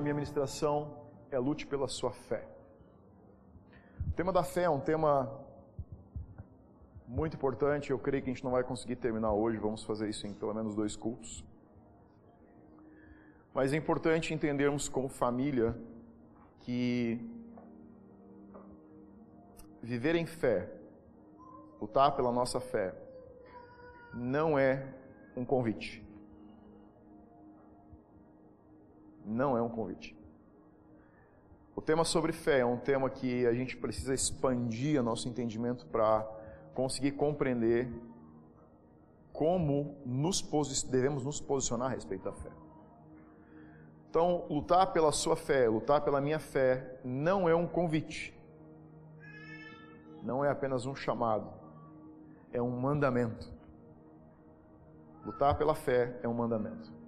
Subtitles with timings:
[0.00, 0.96] da minha ministração
[1.30, 2.48] é lute pela sua fé.
[4.08, 5.30] O tema da fé é um tema
[7.06, 7.90] muito importante.
[7.90, 10.54] Eu creio que a gente não vai conseguir terminar hoje, vamos fazer isso em pelo
[10.54, 11.44] menos dois cultos.
[13.52, 15.76] Mas é importante entendermos como família
[16.60, 17.20] que
[19.82, 20.66] viver em fé,
[21.78, 22.94] lutar pela nossa fé,
[24.14, 24.94] não é
[25.36, 26.02] um convite.
[29.30, 30.16] Não é um convite.
[31.76, 35.86] O tema sobre fé é um tema que a gente precisa expandir o nosso entendimento
[35.86, 36.28] para
[36.74, 37.88] conseguir compreender
[39.32, 40.42] como nos
[40.82, 42.50] devemos nos posicionar a respeito da fé.
[44.10, 48.36] Então, lutar pela sua fé, lutar pela minha fé, não é um convite.
[50.24, 51.48] Não é apenas um chamado.
[52.52, 53.48] É um mandamento.
[55.24, 56.99] Lutar pela fé é um mandamento.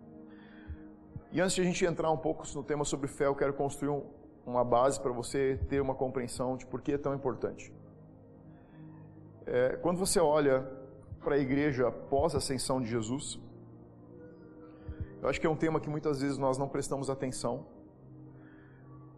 [1.32, 3.88] E antes de a gente entrar um pouco no tema sobre fé, eu quero construir
[3.88, 4.04] um,
[4.44, 7.72] uma base para você ter uma compreensão de por que é tão importante.
[9.46, 10.70] É, quando você olha
[11.24, 13.40] para a igreja pós ascensão de Jesus,
[15.22, 17.64] eu acho que é um tema que muitas vezes nós não prestamos atenção.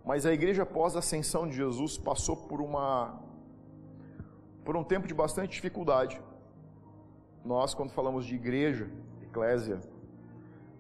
[0.05, 3.21] Mas a igreja após a ascensão de Jesus passou por uma
[4.65, 6.23] por um tempo de bastante dificuldade.
[7.45, 8.89] Nós, quando falamos de igreja,
[9.23, 9.81] eclésia,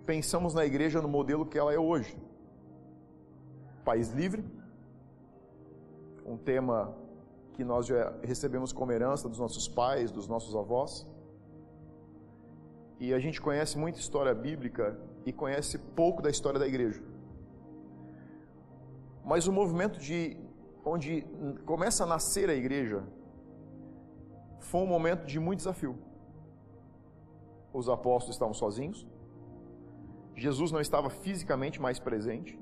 [0.04, 2.16] pensamos na igreja no modelo que ela é hoje.
[3.84, 4.44] País livre,
[6.24, 6.94] um tema
[7.54, 11.06] que nós já recebemos como herança dos nossos pais, dos nossos avós.
[12.98, 17.02] E a gente conhece muita história bíblica e conhece pouco da história da igreja.
[19.24, 20.36] Mas o movimento de
[20.84, 21.22] onde
[21.64, 23.02] começa a nascer a igreja
[24.58, 25.96] foi um momento de muito desafio.
[27.72, 29.06] Os apóstolos estavam sozinhos.
[30.36, 32.58] Jesus não estava fisicamente mais presente.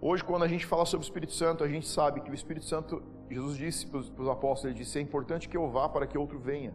[0.00, 2.66] Hoje, quando a gente fala sobre o Espírito Santo, a gente sabe que o Espírito
[2.66, 6.16] Santo, Jesus disse para os apóstolos, ele disse, é importante que eu vá para que
[6.16, 6.72] outro venha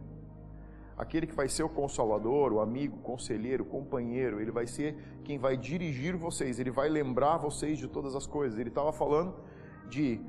[0.96, 4.96] aquele que vai ser o consolador, o amigo, o conselheiro, o companheiro, ele vai ser
[5.24, 8.58] quem vai dirigir vocês, ele vai lembrar vocês de todas as coisas.
[8.58, 9.34] Ele estava falando
[9.88, 10.20] de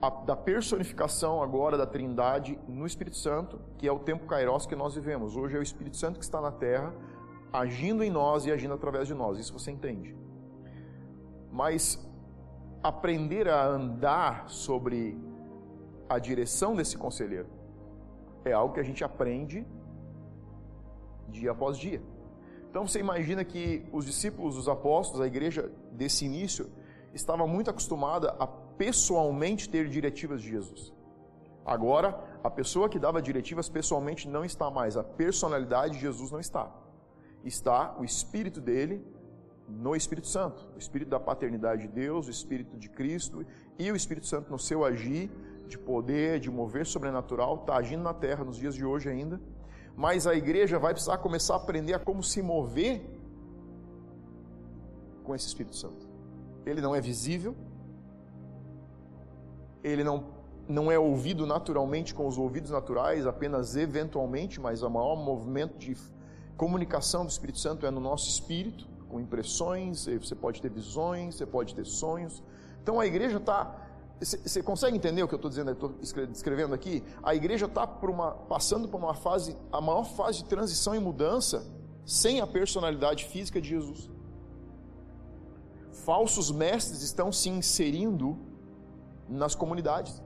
[0.00, 4.76] a, da personificação agora da Trindade no Espírito Santo, que é o tempo kairos que
[4.76, 5.36] nós vivemos.
[5.36, 6.94] Hoje é o Espírito Santo que está na terra,
[7.54, 9.38] agindo em nós e agindo através de nós.
[9.38, 10.16] Isso você entende.
[11.52, 12.04] Mas
[12.82, 15.16] aprender a andar sobre
[16.08, 17.48] a direção desse conselheiro
[18.44, 19.64] é algo que a gente aprende
[21.28, 22.02] dia após dia.
[22.68, 26.68] Então você imagina que os discípulos, os apóstolos, a igreja desse início,
[27.14, 30.92] estava muito acostumada a pessoalmente ter diretivas de Jesus.
[31.64, 36.40] Agora, a pessoa que dava diretivas pessoalmente não está mais, a personalidade de Jesus não
[36.40, 36.83] está.
[37.44, 39.04] Está o Espírito dele
[39.68, 43.44] no Espírito Santo, o Espírito da paternidade de Deus, o Espírito de Cristo
[43.78, 45.30] e o Espírito Santo no seu agir
[45.66, 49.40] de poder, de mover sobrenatural, está agindo na terra nos dias de hoje ainda
[49.96, 53.02] mas a igreja vai precisar começar a aprender a como se mover
[55.22, 56.06] com esse Espírito Santo.
[56.66, 57.54] Ele não é visível,
[59.82, 60.24] ele não,
[60.68, 65.94] não é ouvido naturalmente com os ouvidos naturais, apenas eventualmente, mas o maior movimento de
[66.56, 71.46] comunicação do Espírito Santo é no nosso espírito, com impressões, você pode ter visões, você
[71.46, 72.42] pode ter sonhos.
[72.82, 73.84] Então a igreja está
[74.20, 75.94] você consegue entender o que eu estou dizendo, estou
[76.32, 77.02] escrevendo aqui?
[77.22, 81.66] A igreja está passando por uma fase, a maior fase de transição e mudança,
[82.06, 84.08] sem a personalidade física de Jesus.
[86.04, 88.38] Falsos mestres estão se inserindo
[89.28, 90.22] nas comunidades,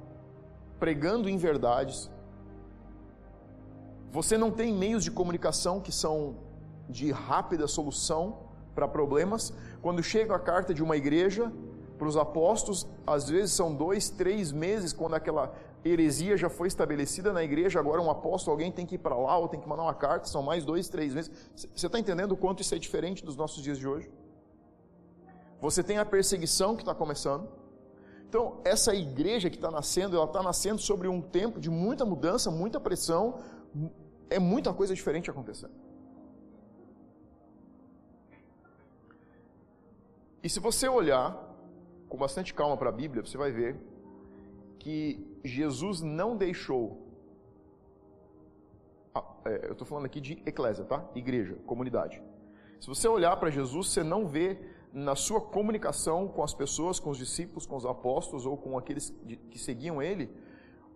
[0.78, 2.10] pregando em verdades.
[4.10, 6.36] Você não tem meios de comunicação que são
[6.88, 8.38] de rápida solução
[8.74, 9.52] para problemas.
[9.82, 11.52] Quando chega a carta de uma igreja,
[11.98, 15.52] para os apóstolos, às vezes são dois, três meses quando aquela
[15.84, 17.80] heresia já foi estabelecida na igreja.
[17.80, 20.28] Agora, um apóstolo, alguém tem que ir para lá ou tem que mandar uma carta,
[20.28, 21.30] são mais dois, três meses.
[21.54, 24.10] Você está entendendo o quanto isso é diferente dos nossos dias de hoje?
[25.60, 27.48] Você tem a perseguição que está começando.
[28.28, 32.50] Então, essa igreja que está nascendo, ela está nascendo sobre um tempo de muita mudança,
[32.50, 33.40] muita pressão,
[34.30, 35.74] é muita coisa diferente acontecendo.
[40.42, 41.36] E se você olhar
[42.08, 43.76] com bastante calma para a Bíblia, você vai ver
[44.78, 47.06] que Jesus não deixou.
[49.44, 51.04] É, eu estou falando aqui de eclésia, tá?
[51.14, 52.22] Igreja, comunidade.
[52.80, 54.58] Se você olhar para Jesus, você não vê
[54.92, 59.14] na sua comunicação com as pessoas, com os discípulos, com os apóstolos ou com aqueles
[59.50, 60.30] que seguiam ele,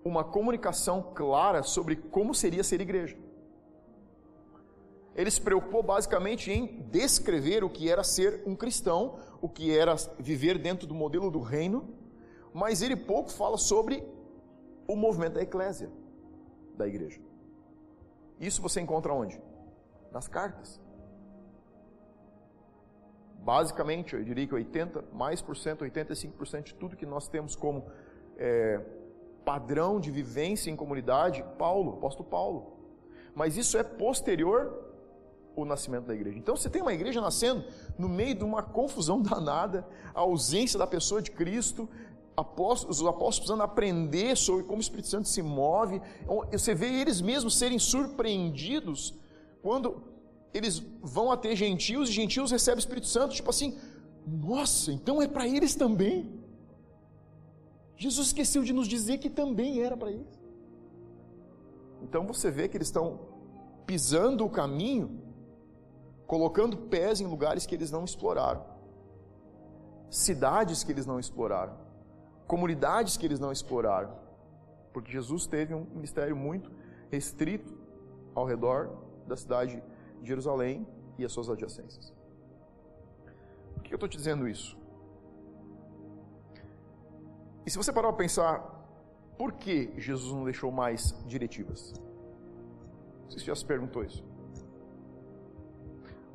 [0.04, 3.16] uma comunicação clara sobre como seria ser igreja.
[5.14, 9.94] Ele se preocupou basicamente em descrever o que era ser um cristão, o que era
[10.18, 11.94] viver dentro do modelo do reino,
[12.52, 14.06] mas ele pouco fala sobre
[14.86, 15.90] o movimento da eclésia,
[16.76, 17.20] da igreja.
[18.40, 19.40] Isso você encontra onde?
[20.10, 20.80] Nas cartas.
[23.38, 27.86] Basicamente, eu diria que 80, mais por cento, 85% de tudo que nós temos como
[28.36, 28.80] é,
[29.44, 32.72] padrão de vivência em comunidade, Paulo, apóstolo Paulo.
[33.34, 34.92] Mas isso é posterior
[35.54, 36.38] o nascimento da igreja.
[36.38, 37.64] Então você tem uma igreja nascendo
[37.98, 41.88] no meio de uma confusão danada, a ausência da pessoa de Cristo,
[42.36, 46.00] apóstolos, os apóstolos precisando aprender sobre como o Espírito Santo se move.
[46.22, 49.14] Então, você vê eles mesmos serem surpreendidos
[49.62, 50.02] quando
[50.52, 53.78] eles vão a ter gentios e gentios recebem o Espírito Santo, tipo assim,
[54.26, 56.41] nossa, então é para eles também.
[57.96, 60.42] Jesus esqueceu de nos dizer que também era para eles.
[62.02, 63.20] Então você vê que eles estão
[63.86, 65.20] pisando o caminho
[66.26, 68.64] colocando pés em lugares que eles não exploraram,
[70.10, 71.76] cidades que eles não exploraram,
[72.46, 74.16] comunidades que eles não exploraram,
[74.92, 76.70] porque Jesus teve um ministério muito
[77.10, 77.72] restrito
[78.34, 78.96] ao redor
[79.26, 79.82] da cidade
[80.20, 80.86] de Jerusalém
[81.18, 82.12] e as suas adjacências.
[83.74, 84.76] Por que eu estou te dizendo isso?
[87.64, 88.82] E se você parar para pensar,
[89.38, 91.94] por que Jesus não deixou mais diretivas?
[93.28, 94.24] Você já se perguntou isso?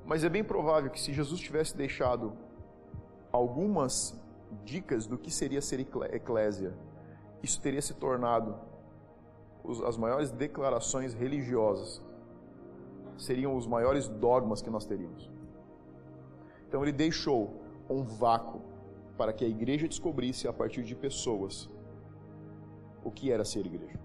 [0.05, 2.33] Mas é bem provável que se Jesus tivesse deixado
[3.31, 4.17] algumas
[4.63, 6.73] dicas do que seria ser eclésia,
[7.43, 8.55] isso teria se tornado
[9.85, 12.01] as maiores declarações religiosas,
[13.17, 15.29] seriam os maiores dogmas que nós teríamos.
[16.67, 18.61] Então ele deixou um vácuo
[19.17, 21.69] para que a igreja descobrisse a partir de pessoas
[23.03, 23.99] o que era ser igreja.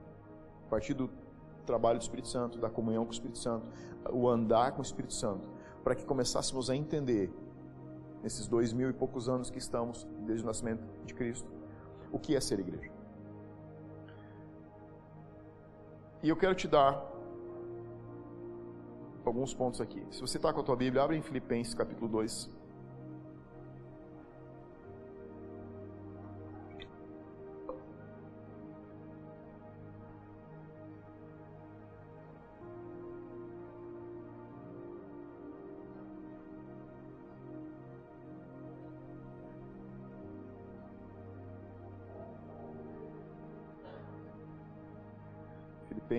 [0.66, 1.10] A partir do
[1.66, 3.66] trabalho do Espírito Santo, da comunhão com o Espírito Santo,
[4.10, 5.48] o andar com o Espírito Santo,
[5.84, 7.30] para que começássemos a entender,
[8.22, 11.50] nesses dois mil e poucos anos que estamos desde o nascimento de Cristo,
[12.10, 12.90] o que é ser igreja.
[16.22, 17.04] E eu quero te dar
[19.24, 20.04] alguns pontos aqui.
[20.10, 22.61] Se você está com a tua Bíblia, abre em Filipenses capítulo 2.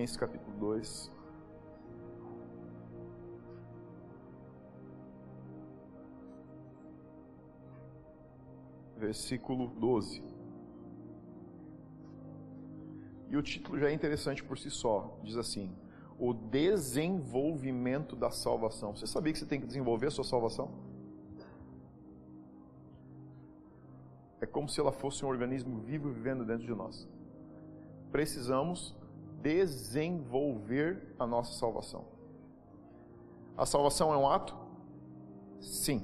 [0.04, 1.12] Filipenses capítulo 2.
[8.96, 10.22] Versículo 12.
[13.30, 15.18] E o título já é interessante por si só.
[15.22, 15.74] Diz assim:
[16.18, 18.94] O desenvolvimento da salvação.
[18.94, 20.70] Você sabia que você tem que desenvolver a sua salvação?
[24.40, 27.08] É como se ela fosse um organismo vivo vivendo dentro de nós.
[28.12, 28.94] Precisamos
[29.44, 32.06] desenvolver a nossa salvação.
[33.54, 34.56] A salvação é um ato?
[35.60, 36.02] Sim.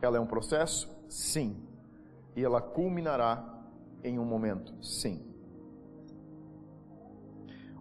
[0.00, 0.90] Ela é um processo?
[1.06, 1.54] Sim.
[2.34, 3.44] E ela culminará
[4.02, 4.72] em um momento?
[4.82, 5.22] Sim.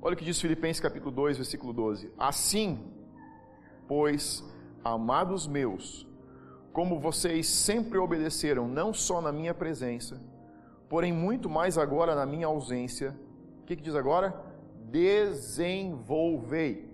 [0.01, 2.12] Olha o que diz Filipenses capítulo 2, versículo 12.
[2.17, 2.83] Assim,
[3.88, 4.43] pois,
[4.84, 6.05] amados meus,
[6.74, 10.22] como vocês sempre obedeceram, não só na minha presença,
[10.89, 13.17] porém muito mais agora na minha ausência,
[13.62, 14.49] o que, que diz agora?
[14.91, 16.89] Desenvolvei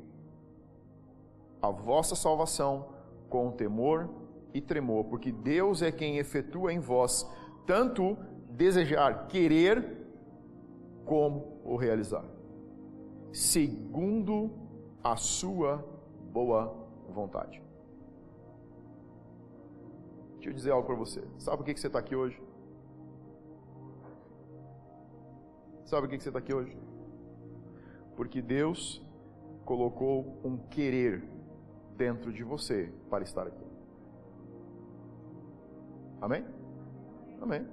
[1.61, 2.89] a vossa salvação
[3.29, 4.09] com temor
[4.53, 7.29] e tremor, porque Deus é quem efetua em vós
[7.65, 8.17] tanto
[8.49, 10.05] desejar, querer,
[11.05, 12.25] como o realizar,
[13.31, 14.51] segundo
[15.03, 15.85] a sua
[16.31, 16.75] boa
[17.09, 17.61] vontade.
[20.35, 21.23] Deixa eu dizer algo para você.
[21.37, 22.41] Sabe por que você está aqui hoje?
[25.85, 26.75] Sabe por que você está aqui hoje?
[28.15, 29.01] Porque Deus
[29.65, 31.23] colocou um querer
[31.97, 33.65] dentro de você para estar aqui.
[36.21, 36.45] Amém?
[37.41, 37.67] Amém.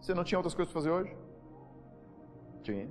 [0.00, 1.16] Você não tinha outras coisas para fazer hoje?
[2.62, 2.88] Tinha.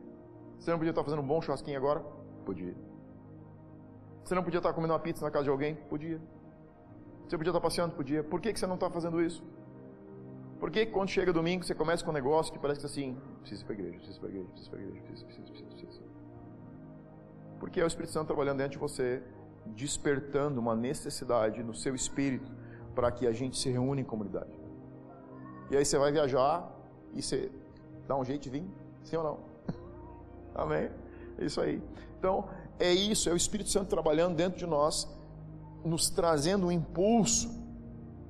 [0.57, 1.99] Você não podia estar fazendo um bom churrasquinho agora?
[2.45, 2.75] Podia.
[4.23, 5.75] Você não podia estar comendo uma pizza na casa de alguém?
[5.75, 6.21] Podia.
[7.27, 7.95] Você podia estar passeando?
[7.95, 8.23] Podia.
[8.23, 9.43] Por que, que você não está fazendo isso?
[10.59, 13.63] Por que quando chega domingo você começa com um negócio que parece que assim, preciso
[13.63, 15.25] ir para a igreja, preciso ir para a igreja, preciso ir para a igreja, preciso,
[15.25, 16.20] preciso, preciso, preciso.
[17.61, 19.21] Porque é o Espírito Santo trabalhando dentro de você,
[19.67, 22.51] despertando uma necessidade no seu espírito
[22.95, 24.49] para que a gente se reúna em comunidade.
[25.69, 26.67] E aí você vai viajar
[27.13, 27.51] e você
[28.07, 28.65] dá um jeito de vir,
[29.03, 29.39] sim ou não?
[30.55, 30.89] Amém?
[31.37, 31.79] É isso aí.
[32.17, 32.49] Então,
[32.79, 35.07] é isso, é o Espírito Santo trabalhando dentro de nós,
[35.85, 37.47] nos trazendo um impulso,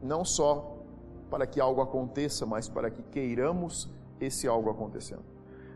[0.04, 0.78] não só
[1.30, 5.31] para que algo aconteça, mas para que queiramos esse algo acontecendo.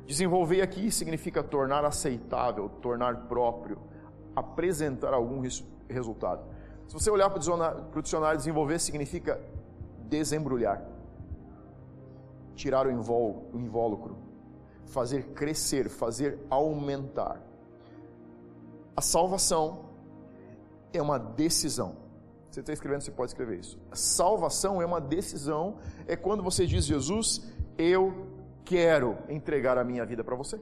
[0.06, 3.80] Desenvolver aqui significa tornar aceitável, tornar próprio,
[4.36, 5.42] apresentar algum
[5.90, 6.44] resultado.
[6.88, 9.42] Se você olhar para o dicionário, desenvolver significa
[10.08, 10.86] desembrulhar,
[12.56, 14.16] tirar o invólucro,
[14.86, 17.42] fazer crescer, fazer aumentar.
[18.96, 19.86] A salvação
[20.94, 21.98] é uma decisão.
[22.50, 23.80] Você está escrevendo, você pode escrever isso.
[23.92, 27.42] A salvação é uma decisão, é quando você diz, Jesus,
[27.78, 28.35] eu
[28.66, 30.60] quero entregar a minha vida para você.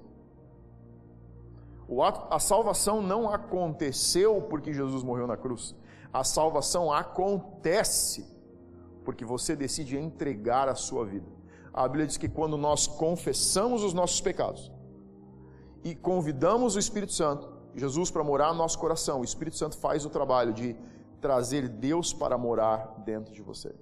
[2.01, 5.75] Ato, a salvação não aconteceu porque Jesus morreu na cruz.
[6.11, 8.31] A salvação acontece
[9.03, 11.27] porque você decide entregar a sua vida.
[11.73, 14.71] A Bíblia diz que quando nós confessamos os nossos pecados
[15.83, 20.05] e convidamos o Espírito Santo, Jesus para morar no nosso coração, o Espírito Santo faz
[20.05, 20.75] o trabalho de
[21.19, 23.73] trazer Deus para morar dentro de você.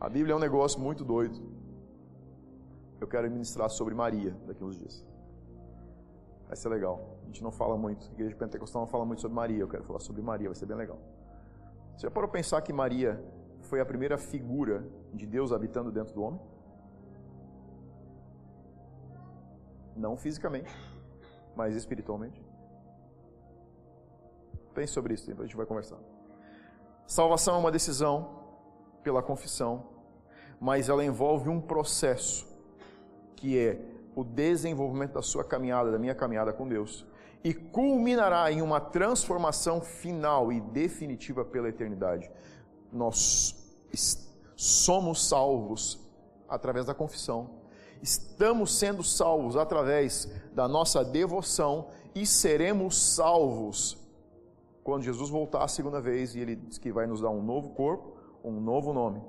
[0.00, 1.38] A Bíblia é um negócio muito doido.
[2.98, 5.06] Eu quero ministrar sobre Maria daqui a uns dias.
[6.46, 7.18] Vai ser legal.
[7.22, 9.60] A gente não fala muito, a igreja pentecostal não fala muito sobre Maria.
[9.60, 10.98] Eu quero falar sobre Maria, vai ser bem legal.
[11.94, 13.22] Você já parou pensar que Maria
[13.60, 16.40] foi a primeira figura de Deus habitando dentro do homem?
[19.94, 20.74] Não fisicamente,
[21.54, 22.42] mas espiritualmente.
[24.72, 25.98] Pense sobre isso, depois a gente vai conversar.
[27.06, 28.39] Salvação é uma decisão
[29.02, 29.86] pela confissão,
[30.60, 32.48] mas ela envolve um processo
[33.36, 33.80] que é
[34.14, 37.06] o desenvolvimento da sua caminhada, da minha caminhada com Deus,
[37.42, 42.30] e culminará em uma transformação final e definitiva pela eternidade.
[42.92, 43.56] Nós
[44.54, 45.98] somos salvos
[46.48, 47.58] através da confissão.
[48.02, 53.98] Estamos sendo salvos através da nossa devoção e seremos salvos
[54.82, 57.70] quando Jesus voltar a segunda vez e ele diz que vai nos dar um novo
[57.70, 59.22] corpo, um novo nome,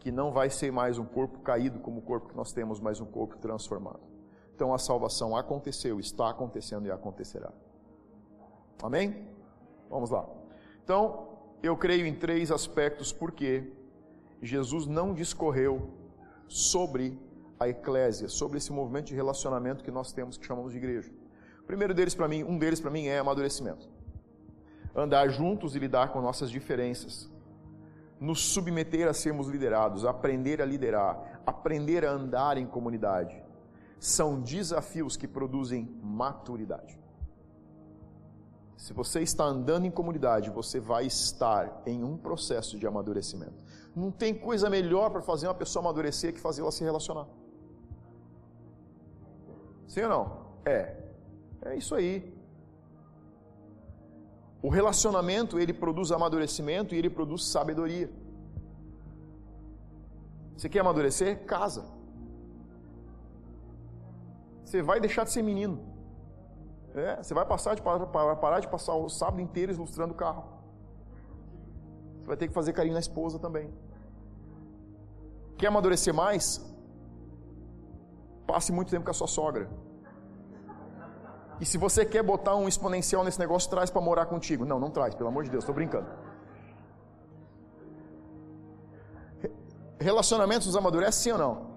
[0.00, 3.00] que não vai ser mais um corpo caído como o corpo que nós temos, mas
[3.00, 4.00] um corpo transformado.
[4.54, 7.52] Então a salvação aconteceu, está acontecendo e acontecerá.
[8.82, 9.28] Amém?
[9.88, 10.28] Vamos lá.
[10.82, 11.28] Então,
[11.62, 13.72] eu creio em três aspectos porque
[14.42, 15.90] Jesus não discorreu
[16.46, 17.18] sobre
[17.58, 21.10] a eclésia, sobre esse movimento de relacionamento que nós temos que chamamos de igreja.
[21.62, 23.88] O primeiro deles para mim, um deles para mim é amadurecimento.
[24.94, 27.30] Andar juntos e lidar com nossas diferenças.
[28.24, 33.42] Nos submeter a sermos liderados, aprender a liderar, aprender a andar em comunidade.
[34.00, 36.98] São desafios que produzem maturidade.
[38.78, 43.62] Se você está andando em comunidade, você vai estar em um processo de amadurecimento.
[43.94, 47.26] Não tem coisa melhor para fazer uma pessoa amadurecer que fazer ela se relacionar.
[49.86, 50.46] Sim ou não?
[50.64, 50.96] É.
[51.62, 52.33] É isso aí.
[54.66, 58.08] O relacionamento, ele produz amadurecimento e ele produz sabedoria.
[60.56, 61.44] Você quer amadurecer?
[61.44, 61.82] Casa.
[64.64, 65.74] Você vai deixar de ser menino.
[66.94, 70.44] É, você vai passar de, parar de passar o sábado inteiro ilustrando o carro.
[72.20, 73.68] Você vai ter que fazer carinho na esposa também.
[75.58, 76.46] Quer amadurecer mais?
[78.46, 79.68] Passe muito tempo com a sua sogra.
[81.60, 84.64] E se você quer botar um exponencial nesse negócio, traz para morar contigo.
[84.64, 86.06] Não, não traz, pelo amor de Deus, estou brincando.
[89.98, 91.74] Relacionamentos nos amadurecem sim ou não?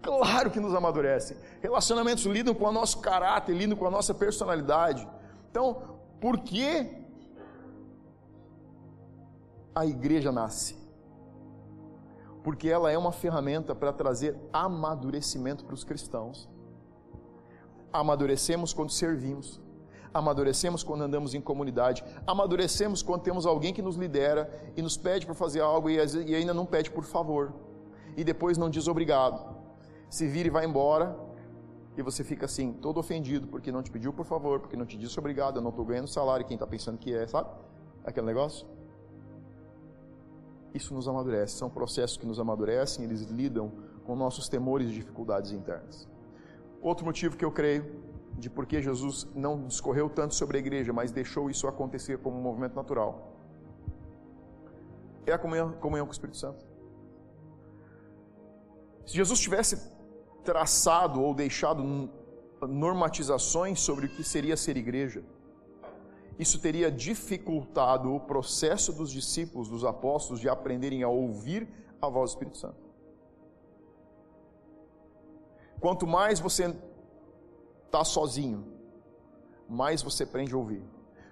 [0.00, 1.36] Claro que nos amadurece.
[1.60, 5.06] Relacionamentos lidam com o nosso caráter, lidam com a nossa personalidade.
[5.50, 7.04] Então, por que
[9.74, 10.76] a igreja nasce?
[12.42, 16.48] Porque ela é uma ferramenta para trazer amadurecimento para os cristãos.
[17.92, 19.60] Amadurecemos quando servimos,
[20.12, 25.24] amadurecemos quando andamos em comunidade, amadurecemos quando temos alguém que nos lidera e nos pede
[25.24, 27.52] para fazer algo e ainda não pede por favor,
[28.16, 29.58] e depois não diz obrigado
[30.08, 31.16] se vira e vai embora,
[31.96, 34.96] e você fica assim, todo ofendido, porque não te pediu por favor, porque não te
[34.96, 37.50] disse obrigado, eu não estou ganhando salário, quem está pensando que é, sabe?
[38.04, 38.66] Aquele negócio.
[40.72, 43.72] Isso nos amadurece, são processos que nos amadurecem, eles lidam
[44.04, 46.08] com nossos temores e dificuldades internas.
[46.80, 48.02] Outro motivo que eu creio
[48.38, 52.38] de por que Jesus não discorreu tanto sobre a igreja, mas deixou isso acontecer como
[52.38, 53.34] um movimento natural,
[55.26, 56.64] é a comunhão, comunhão com o Espírito Santo.
[59.04, 59.76] Se Jesus tivesse
[60.44, 61.82] traçado ou deixado
[62.66, 65.22] normatizações sobre o que seria ser igreja.
[66.38, 71.68] Isso teria dificultado o processo dos discípulos, dos apóstolos, de aprenderem a ouvir
[72.00, 72.87] a voz do Espírito Santo.
[75.80, 76.74] Quanto mais você
[77.86, 78.66] está sozinho,
[79.68, 80.82] mais você aprende a ouvir.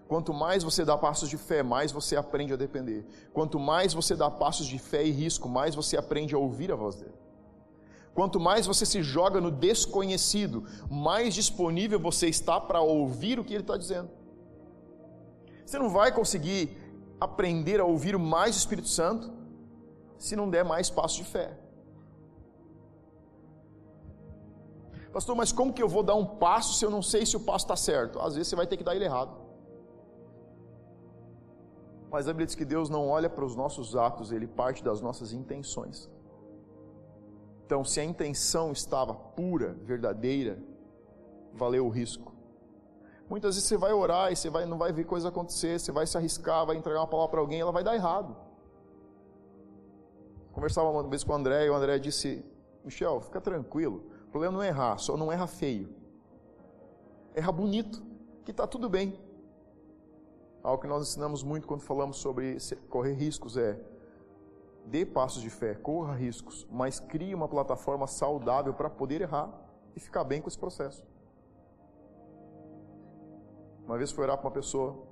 [0.09, 3.05] Quanto mais você dá passos de fé, mais você aprende a depender.
[3.33, 6.77] Quanto mais você dá passos de fé e risco, mais você aprende a ouvir a
[6.77, 7.15] voz dele.
[8.15, 13.53] Quanto mais você se joga no desconhecido, mais disponível você está para ouvir o que
[13.53, 14.09] ele está dizendo.
[15.65, 16.79] Você não vai conseguir
[17.21, 19.33] aprender a ouvir mais o Espírito Santo
[20.17, 21.59] se não der mais passos de fé.
[25.17, 27.41] Pastor, mas como que eu vou dar um passo se eu não sei se o
[27.41, 28.21] passo está certo?
[28.21, 29.35] Às vezes você vai ter que dar ele errado.
[32.11, 35.01] Mas a Bíblia diz que Deus não olha para os nossos atos, ele parte das
[35.01, 36.11] nossas intenções.
[37.65, 40.63] Então, se a intenção estava pura, verdadeira,
[41.55, 42.35] valeu o risco.
[43.27, 46.07] Muitas vezes você vai orar e você vai, não vai ver coisa acontecer, você vai
[46.07, 48.37] se arriscar, vai entregar uma palavra para alguém, ela vai dar errado.
[50.53, 52.45] Conversava uma vez com o André e o André disse:
[52.85, 55.89] Michel, fica tranquilo, problema não é errar, só não erra feio.
[57.35, 58.03] Erra bonito,
[58.45, 59.19] que está tudo bem.
[60.63, 62.59] Algo que nós ensinamos muito quando falamos sobre
[62.91, 63.81] correr riscos é
[64.85, 69.51] dê passos de fé, corra riscos, mas crie uma plataforma saudável para poder errar
[69.97, 71.03] e ficar bem com esse processo.
[73.87, 75.03] Uma vez fui orar para uma pessoa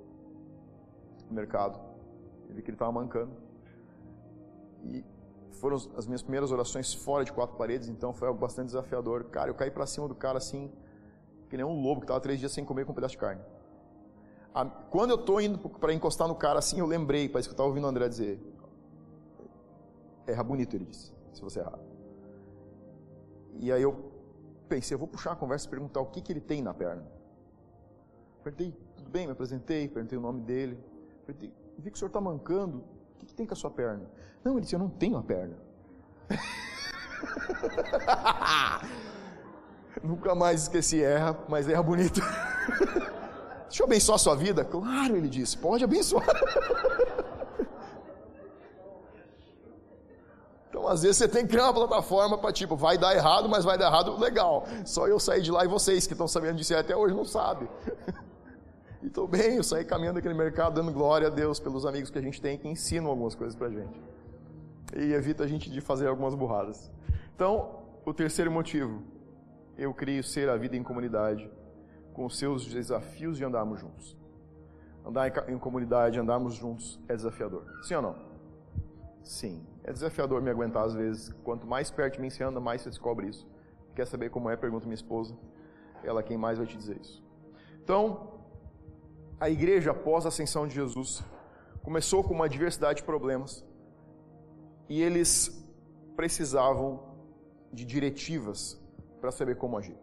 [1.28, 1.80] no mercado,
[2.50, 3.32] ele que ele estava mancando.
[4.84, 5.02] E
[5.64, 9.24] foram as minhas primeiras orações fora de quatro paredes, então foi bastante desafiador.
[9.24, 10.70] Cara, eu caí para cima do cara assim,
[11.48, 13.40] que nem um lobo que estava três dias sem comer com um pedaço de carne.
[14.90, 17.66] Quando eu estou indo para encostar no cara assim, eu lembrei, parece que eu estava
[17.66, 18.38] ouvindo o André dizer.
[20.26, 21.78] Erra bonito, ele disse, se você errar.
[23.54, 24.12] E aí eu
[24.68, 27.06] pensei, eu vou puxar a conversa e perguntar o que, que ele tem na perna.
[28.42, 30.78] Perguntei, tudo bem, me apresentei, perguntei o nome dele.
[31.24, 34.04] Perguntei, vi que o senhor está mancando, o que, tem com a sua perna?
[34.42, 35.56] Não, ele disse, eu não tenho a perna.
[40.02, 42.20] Nunca mais esqueci, erra, mas erra bonito.
[43.68, 44.64] Deixa eu abençoar a sua vida?
[44.64, 46.26] Claro, ele disse, pode abençoar.
[50.74, 53.64] Então, às vezes, você tem que criar uma plataforma para, tipo, vai dar errado, mas
[53.64, 54.66] vai dar errado legal.
[54.84, 57.68] Só eu sair de lá e vocês que estão sabendo disso até hoje não sabem.
[59.04, 62.18] E estou bem, eu saí caminhando aquele mercado dando glória a Deus pelos amigos que
[62.18, 64.02] a gente tem que ensinam algumas coisas para a gente.
[64.96, 66.90] E evita a gente de fazer algumas burradas.
[67.34, 69.02] Então, o terceiro motivo,
[69.76, 71.50] eu creio ser a vida em comunidade,
[72.14, 74.16] com os seus desafios de andarmos juntos.
[75.04, 77.66] Andar em comunidade, andarmos juntos é desafiador.
[77.82, 78.16] Sim ou não?
[79.22, 79.66] Sim.
[79.82, 81.28] É desafiador me aguentar às vezes.
[81.44, 83.46] Quanto mais perto de mim anda, mais você descobre isso.
[83.94, 84.56] Quer saber como é?
[84.56, 85.36] Pergunta minha esposa.
[86.02, 87.22] Ela é quem mais vai te dizer isso.
[87.82, 88.33] Então,
[89.40, 91.22] a igreja, após a ascensão de Jesus,
[91.82, 93.64] começou com uma diversidade de problemas
[94.88, 95.62] e eles
[96.16, 97.14] precisavam
[97.72, 98.80] de diretivas
[99.20, 99.96] para saber como agir.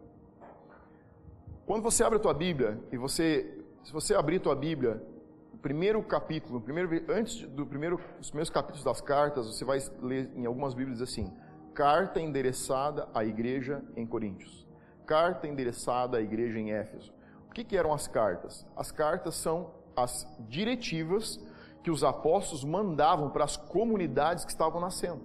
[1.64, 5.02] Quando você abre a tua Bíblia e você, se você abrir a tua Bíblia,
[5.52, 10.30] o primeiro capítulo, primeiro, antes do primeiro, os primeiros capítulos das cartas, você vai ler
[10.36, 11.32] em algumas Bíblias assim:
[11.72, 14.66] carta endereçada à igreja em Coríntios,
[15.06, 17.14] carta endereçada à igreja em Éfeso,
[17.52, 18.66] o que, que eram as cartas?
[18.74, 21.38] As cartas são as diretivas
[21.82, 25.20] que os apóstolos mandavam para as comunidades que estavam nascendo.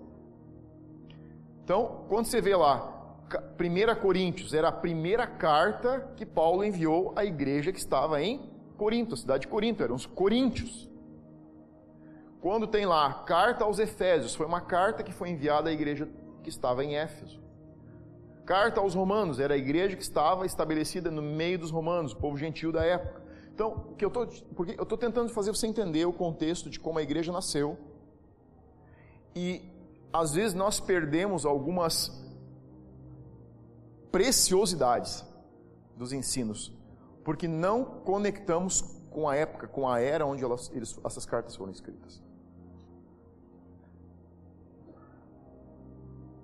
[1.63, 3.16] Então, quando você vê lá,
[3.58, 9.13] 1 Coríntios era a primeira carta que Paulo enviou à igreja que estava em Corinto,
[9.13, 10.90] a cidade de Corinto, eram os coríntios.
[12.42, 16.10] Quando tem lá carta aos Efésios, foi uma carta que foi enviada à igreja
[16.44, 17.46] que estava em Éfeso.
[18.47, 22.38] Carta aos Romanos, era a igreja que estava estabelecida no meio dos romanos, o povo
[22.38, 23.21] gentil da época.
[23.53, 26.97] Então, que eu tô, porque eu estou tentando fazer você entender o contexto de como
[26.97, 27.77] a igreja nasceu.
[29.36, 29.69] E
[30.13, 32.25] às vezes nós perdemos algumas
[34.13, 35.25] preciosidades
[35.97, 36.73] dos ensinos,
[37.25, 41.73] porque não conectamos com a época, com a era onde elas, eles, essas cartas foram
[41.73, 42.23] escritas.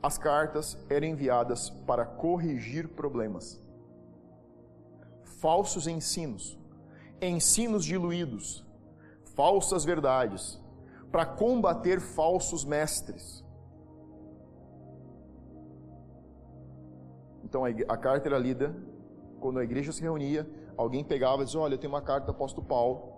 [0.04, 3.58] As cartas eram enviadas para corrigir problemas,
[5.40, 6.60] falsos ensinos,
[7.22, 8.66] ensinos diluídos,
[9.34, 10.62] falsas verdades,
[11.10, 13.46] para combater falsos mestres.
[17.46, 18.76] Então a carta era lida,
[19.40, 22.32] quando a igreja se reunia, alguém pegava e dizia: Olha, eu tenho uma carta do
[22.32, 23.13] apóstolo Paulo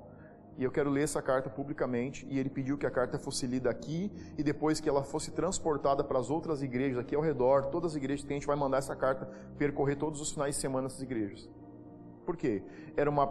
[0.57, 2.25] e eu quero ler essa carta publicamente.
[2.29, 6.03] E ele pediu que a carta fosse lida aqui e depois que ela fosse transportada
[6.03, 8.77] para as outras igrejas aqui ao redor, todas as igrejas que a gente vai mandar
[8.77, 11.49] essa carta percorrer todos os finais de semana nessas igrejas.
[12.25, 12.63] Por quê?
[12.95, 13.27] Era uma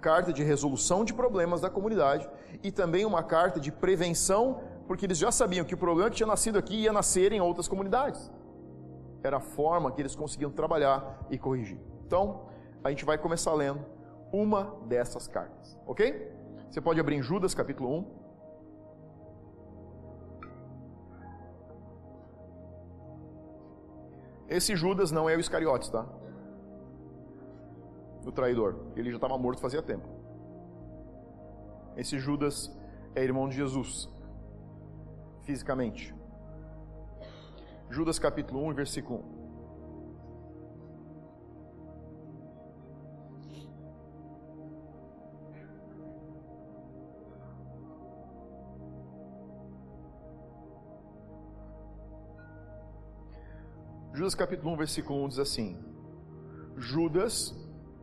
[0.00, 2.28] carta de resolução de problemas da comunidade
[2.62, 6.26] e também uma carta de prevenção, porque eles já sabiam que o problema que tinha
[6.26, 8.30] nascido aqui ia nascer em outras comunidades.
[9.22, 11.80] Era a forma que eles conseguiam trabalhar e corrigir.
[12.06, 12.46] Então,
[12.84, 13.95] a gente vai começar lendo
[14.42, 16.32] uma dessas cartas, ok?
[16.70, 18.26] Você pode abrir em Judas capítulo 1.
[24.48, 26.06] Esse Judas não é o Iscariotes, tá?
[28.24, 28.76] O traidor.
[28.94, 30.08] Ele já estava morto fazia tempo.
[31.96, 32.70] Esse Judas
[33.14, 34.08] é irmão de Jesus,
[35.42, 36.14] fisicamente.
[37.88, 39.35] Judas capítulo 1, versículo 1.
[54.16, 55.76] Judas capítulo 1, versículo 1 diz assim:
[56.74, 57.54] Judas,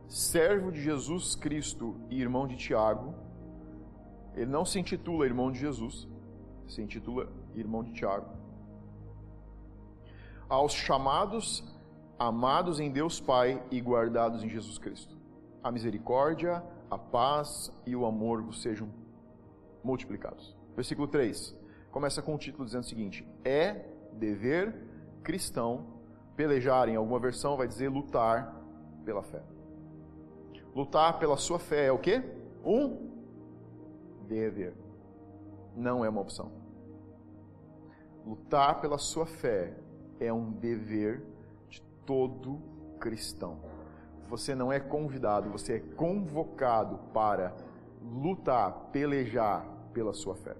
[0.06, 3.12] servo de Jesus Cristo e irmão de Tiago,
[4.36, 6.08] ele não se intitula irmão de Jesus,
[6.68, 8.28] se intitula irmão de Tiago.
[10.48, 11.64] Aos chamados,
[12.16, 15.16] amados em Deus Pai e guardados em Jesus Cristo.
[15.64, 18.88] A misericórdia, a paz e o amor vos sejam
[19.82, 20.56] multiplicados.
[20.76, 21.56] Versículo 3
[21.90, 24.72] começa com o título dizendo o seguinte: É dever
[25.24, 25.93] cristão
[26.36, 28.54] Pelejar, em alguma versão, vai dizer lutar
[29.04, 29.42] pela fé.
[30.74, 32.22] Lutar pela sua fé é o quê?
[32.64, 33.10] Um
[34.26, 34.74] dever.
[35.76, 36.50] Não é uma opção.
[38.26, 39.76] Lutar pela sua fé
[40.18, 41.22] é um dever
[41.68, 42.60] de todo
[42.98, 43.58] cristão.
[44.28, 47.54] Você não é convidado, você é convocado para
[48.02, 50.56] lutar, pelejar pela sua fé.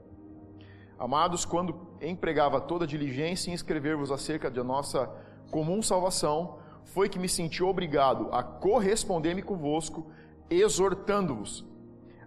[0.98, 5.10] Amados, quando empregava toda diligência em escrever-vos acerca da nossa
[5.54, 10.10] comum salvação, foi que me senti obrigado a corresponder-me convosco,
[10.50, 11.64] exortando-vos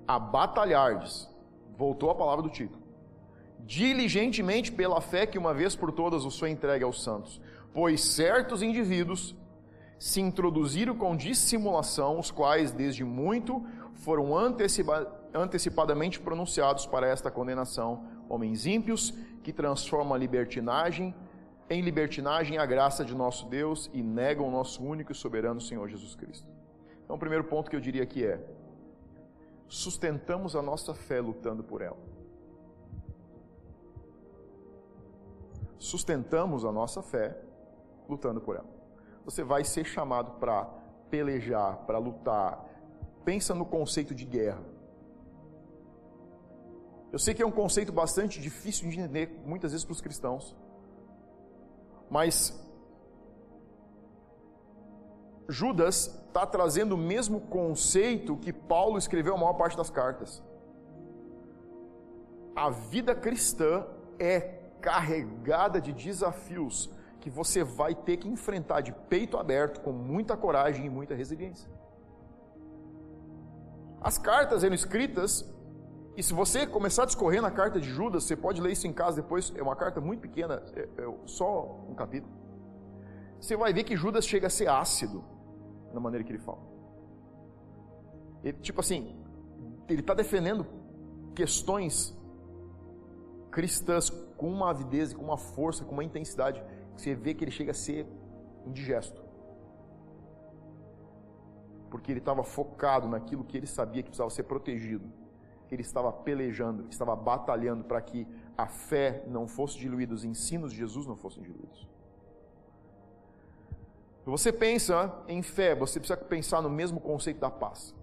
[0.08, 1.30] a batalhardes.
[1.78, 2.82] Voltou a palavra do título.
[3.66, 7.42] Diligentemente pela fé que uma vez por todas o foi entregue aos santos,
[7.74, 9.36] pois certos indivíduos
[10.00, 13.62] se introduziram com dissimulação, os quais desde muito
[13.96, 19.14] foram antecipa antecipadamente pronunciados para esta condenação, homens ímpios
[19.44, 21.14] que transformam a libertinagem
[21.70, 25.88] em libertinagem a graça de nosso Deus e negam o nosso único e soberano Senhor
[25.88, 26.48] Jesus Cristo.
[27.04, 28.40] Então, o primeiro ponto que eu diria aqui é:
[29.68, 31.98] sustentamos a nossa fé lutando por ela.
[35.78, 37.38] Sustentamos a nossa fé
[38.10, 38.66] lutando por ela.
[39.26, 40.66] Você vai ser chamado para
[41.10, 42.66] pelejar, para lutar.
[43.24, 44.64] Pensa no conceito de guerra.
[47.12, 50.56] Eu sei que é um conceito bastante difícil de entender muitas vezes para os cristãos.
[52.10, 52.58] Mas
[55.50, 60.44] Judas está trazendo o mesmo conceito que Paulo escreveu a maior parte das cartas.
[62.56, 63.86] A vida cristã
[64.20, 64.40] é
[64.82, 66.90] carregada de desafios
[67.20, 71.70] que você vai ter que enfrentar de peito aberto, com muita coragem e muita resiliência.
[74.02, 75.46] As cartas eram escritas
[76.18, 78.92] e se você começar a discorrer na carta de Judas, você pode ler isso em
[78.92, 82.34] casa depois, é uma carta muito pequena, é, é só um capítulo.
[83.40, 85.24] Você vai ver que Judas chega a ser ácido
[85.94, 86.58] na maneira que ele fala.
[88.44, 89.16] Ele, tipo assim,
[89.88, 90.66] ele está defendendo
[91.36, 92.18] questões
[93.52, 96.64] cristãs com uma avidez, com uma força, com uma intensidade,
[96.96, 98.08] que você vê que ele chega a ser
[98.66, 99.22] indigesto.
[101.92, 105.08] Porque ele estava focado naquilo que ele sabia que precisava ser protegido
[105.76, 108.28] ele estava pelejando, estava batalhando para que
[108.58, 111.88] a fé não fosse diluída, os ensinos de Jesus não fossem diluídos.
[114.26, 117.96] Você pensa em fé, você precisa pensar no mesmo conceito da paz.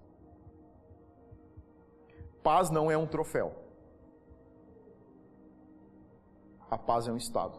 [2.43, 3.55] Paz não é um troféu.
[6.71, 7.59] A paz é um estado.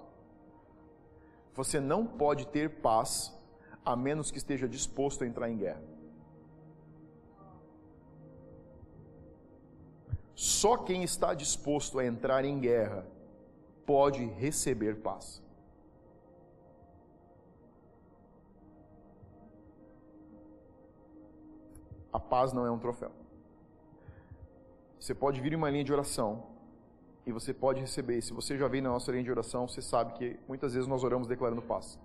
[1.54, 3.34] Você não pode ter paz
[3.86, 5.95] a menos que esteja disposto a entrar em guerra.
[10.36, 13.08] Só quem está disposto a entrar em guerra
[13.86, 15.41] pode receber paz.
[22.12, 23.12] A paz não é um troféu.
[25.00, 26.48] Você pode vir em uma linha de oração
[27.26, 28.21] e você pode receber.
[28.21, 31.04] Se você já veio na nossa linha de oração, você sabe que muitas vezes nós
[31.04, 32.00] oramos declarando paz.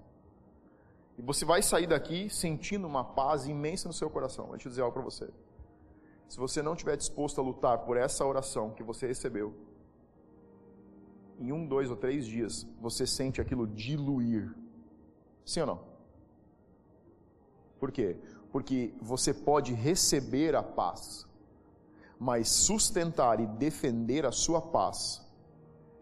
[1.19, 4.51] E você vai sair daqui sentindo uma paz imensa no seu coração.
[4.51, 5.29] Deixa eu dizer algo para você.
[6.31, 9.53] Se você não estiver disposto a lutar por essa oração que você recebeu,
[11.41, 14.55] em um, dois ou três dias, você sente aquilo diluir.
[15.45, 15.81] Sim ou não?
[17.81, 18.17] Por quê?
[18.53, 21.27] Porque você pode receber a paz,
[22.17, 25.29] mas sustentar e defender a sua paz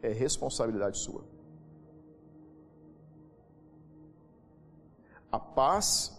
[0.03, 1.25] é responsabilidade sua.
[5.33, 6.15] A paz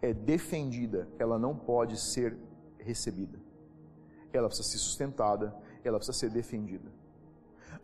[0.00, 2.38] é defendida, ela não pode ser
[2.84, 3.38] recebida.
[4.32, 6.90] Ela precisa ser sustentada, ela precisa ser defendida.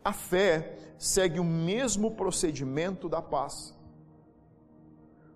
[0.03, 3.75] A fé segue o mesmo procedimento da paz.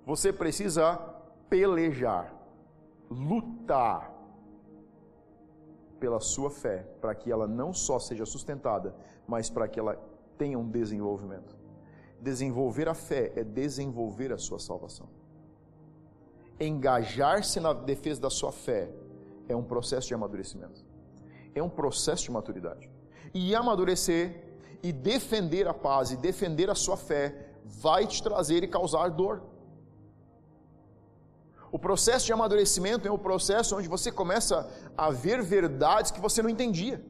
[0.06, 0.98] Você precisa
[1.50, 2.34] pelejar,
[3.10, 4.12] lutar
[6.00, 8.96] pela sua fé, para que ela não só seja sustentada,
[9.28, 9.96] mas para que ela
[10.38, 11.56] tenha um desenvolvimento.
[12.20, 15.08] Desenvolver a fé é desenvolver a sua salvação.
[16.60, 18.90] Engajar-se na defesa da sua fé
[19.48, 20.84] é um processo de amadurecimento.
[21.56, 22.90] É um processo de maturidade.
[23.34, 24.44] E amadurecer
[24.82, 29.42] e defender a paz e defender a sua fé vai te trazer e causar dor.
[31.72, 36.42] O processo de amadurecimento é um processo onde você começa a ver verdades que você
[36.42, 37.04] não entendia.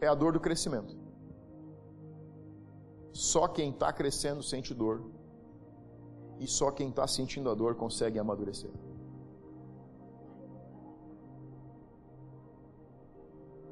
[0.00, 0.94] É a dor do crescimento.
[3.12, 5.02] Só quem está crescendo sente dor.
[6.38, 8.70] E só quem está sentindo a dor consegue amadurecer.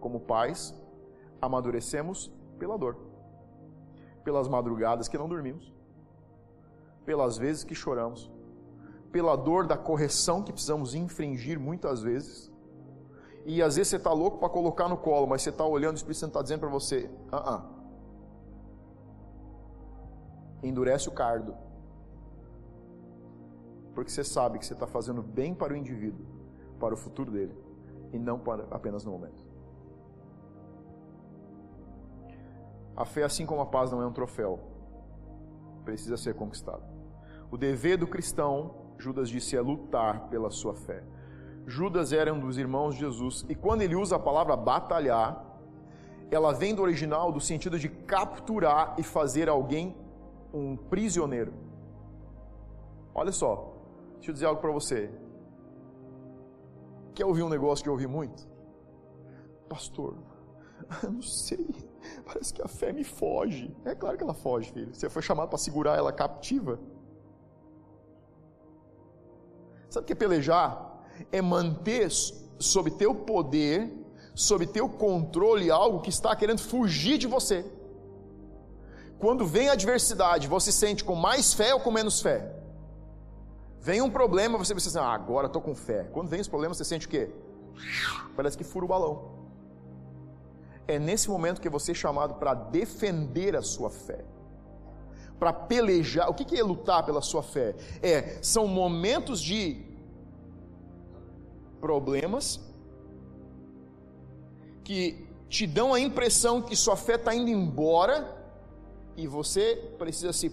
[0.00, 0.74] Como pais,
[1.40, 2.96] amadurecemos pela dor,
[4.22, 5.72] pelas madrugadas que não dormimos,
[7.04, 8.30] pelas vezes que choramos,
[9.12, 12.50] pela dor da correção que precisamos infringir muitas vezes.
[13.46, 15.96] E às vezes você está louco para colocar no colo, mas você está olhando, o
[15.96, 17.62] Espírito Santo está dizendo para você: ah, uh, -uh.
[20.62, 21.54] endurece o cardo,
[23.94, 26.26] porque você sabe que você está fazendo bem para o indivíduo,
[26.80, 27.54] para o futuro dele,
[28.12, 29.44] e não para, apenas no momento.
[32.96, 34.60] A fé, assim como a paz, não é um troféu,
[35.84, 36.82] precisa ser conquistado.
[37.50, 41.02] O dever do cristão, Judas disse, é lutar pela sua fé.
[41.66, 45.44] Judas era um dos irmãos de Jesus, e quando ele usa a palavra batalhar,
[46.30, 49.96] ela vem do original do sentido de capturar e fazer alguém
[50.52, 51.52] um prisioneiro.
[53.14, 53.73] Olha só,
[54.24, 55.10] deixa eu dizer algo para você.
[57.14, 58.48] Quer ouvir um negócio que eu ouvi muito?
[59.68, 60.16] Pastor,
[61.02, 61.66] eu não sei,
[62.24, 63.76] parece que a fé me foge.
[63.84, 64.94] É claro que ela foge, filho.
[64.94, 66.80] Você foi chamado para segurar ela captiva.
[69.90, 71.04] Sabe o que é pelejar?
[71.30, 73.92] É manter sob teu poder,
[74.34, 77.64] sob teu controle algo que está querendo fugir de você.
[79.18, 82.53] Quando vem a adversidade, você sente com mais fé ou com menos fé?
[83.86, 86.04] Vem um problema, você pensa assim, ah, agora estou com fé.
[86.14, 87.30] Quando vem os problemas, você sente o quê?
[88.34, 89.14] Parece que fura o balão.
[90.88, 94.24] É nesse momento que você é chamado para defender a sua fé
[95.38, 96.30] para pelejar.
[96.30, 97.74] O que é lutar pela sua fé?
[98.02, 99.84] É, são momentos de
[101.80, 102.60] problemas
[104.82, 108.34] que te dão a impressão que sua fé está indo embora
[109.16, 110.48] e você precisa se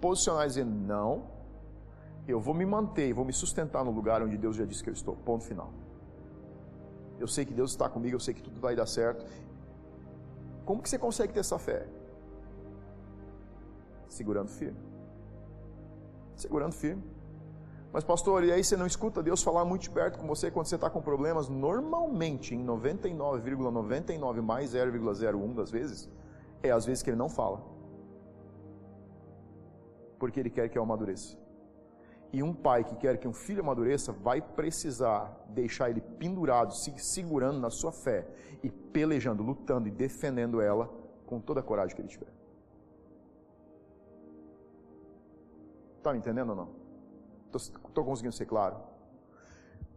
[0.00, 1.37] posicionar e dizer: não,
[2.28, 4.94] eu vou me manter, vou me sustentar no lugar onde Deus já disse que eu
[4.94, 5.16] estou.
[5.16, 5.72] Ponto final.
[7.18, 9.24] Eu sei que Deus está comigo, eu sei que tudo vai dar certo.
[10.64, 11.88] Como que você consegue ter essa fé?
[14.08, 14.78] Segurando firme.
[16.36, 17.02] Segurando firme.
[17.90, 20.74] Mas, pastor, e aí você não escuta Deus falar muito perto com você quando você
[20.74, 21.48] está com problemas?
[21.48, 26.10] Normalmente, em 99,99 ,99 mais 0,01 das vezes,
[26.62, 27.62] é às vezes que ele não fala.
[30.18, 31.47] Porque ele quer que eu amadureça.
[32.32, 36.92] E um pai que quer que um filho amadureça vai precisar deixar ele pendurado, se
[36.98, 38.26] segurando na sua fé
[38.62, 40.90] e pelejando, lutando e defendendo ela
[41.26, 42.32] com toda a coragem que ele tiver.
[45.96, 46.68] Está me entendendo ou não?
[47.54, 48.76] Estou conseguindo ser claro?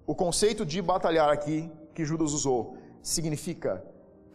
[0.05, 3.85] O conceito de batalhar aqui, que Judas usou, significa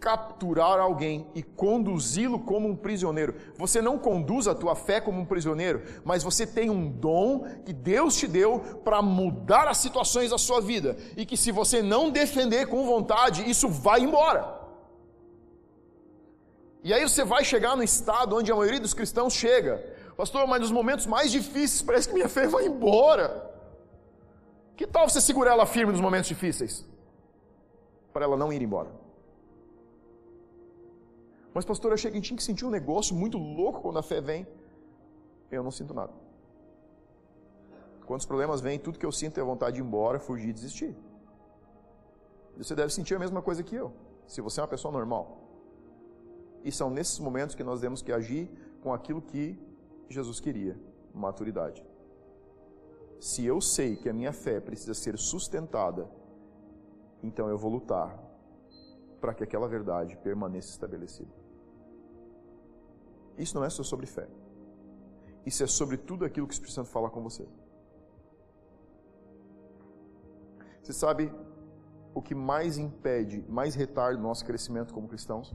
[0.01, 3.35] capturar alguém e conduzi-lo como um prisioneiro.
[3.57, 7.73] Você não conduz a tua fé como um prisioneiro, mas você tem um dom que
[7.73, 12.11] Deus te deu para mudar as situações da sua vida e que se você não
[12.11, 14.57] defender com vontade, isso vai embora.
[16.85, 19.85] E aí você vai chegar no estado onde a maioria dos cristãos chega,
[20.17, 23.45] Pastor, mas nos momentos mais difíceis parece que minha fé vai embora.
[24.75, 26.87] Que tal você segurar ela firme nos momentos difíceis?
[28.13, 29.06] Para ela não ir embora.
[31.57, 34.21] Mas, pastor, eu achei que tinha que sentir um negócio muito louco quando a fé
[34.21, 34.47] vem.
[35.51, 36.13] Eu não sinto nada.
[38.05, 40.95] Quando os problemas vêm, tudo que eu sinto é vontade de ir embora, fugir desistir.
[42.59, 43.91] Você deve sentir a mesma coisa que eu,
[44.27, 45.25] se você é uma pessoa normal.
[46.63, 48.51] E são nesses momentos que nós temos que agir
[48.83, 49.59] com aquilo que
[50.11, 50.79] Jesus queria
[51.15, 51.83] maturidade.
[53.19, 56.07] Se eu sei que a minha fé precisa ser sustentada,
[57.23, 58.23] então eu vou lutar
[59.23, 61.46] para que aquela verdade permaneça estabelecida.
[63.39, 64.29] Isso não é só sobre fé.
[65.45, 67.47] Isso é sobre tudo aquilo que o Espírito Santo fala com você.
[70.83, 71.33] Você sabe
[72.15, 75.55] o que mais impede, mais retarda o nosso crescimento como cristãos?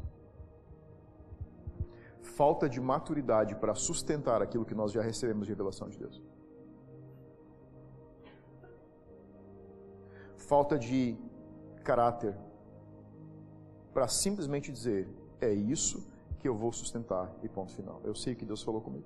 [2.22, 6.22] Falta de maturidade para sustentar aquilo que nós já recebemos de revelação de Deus.
[10.36, 11.18] Falta de
[11.84, 12.36] caráter
[13.94, 16.11] para simplesmente dizer: é isso
[16.42, 18.02] que eu vou sustentar e ponto final.
[18.04, 19.06] Eu sei que Deus falou comigo.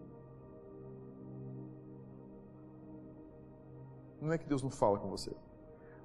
[4.21, 5.35] Não é que Deus não fala com você.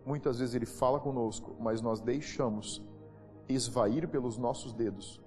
[0.04, 2.82] Muitas vezes Ele fala conosco, mas nós deixamos
[3.48, 5.20] esvair pelos nossos dedos,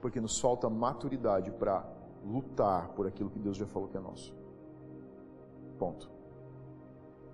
[0.00, 1.86] porque nos falta maturidade para
[2.22, 4.34] lutar por aquilo que Deus já falou que é nosso.
[5.78, 6.10] Ponto.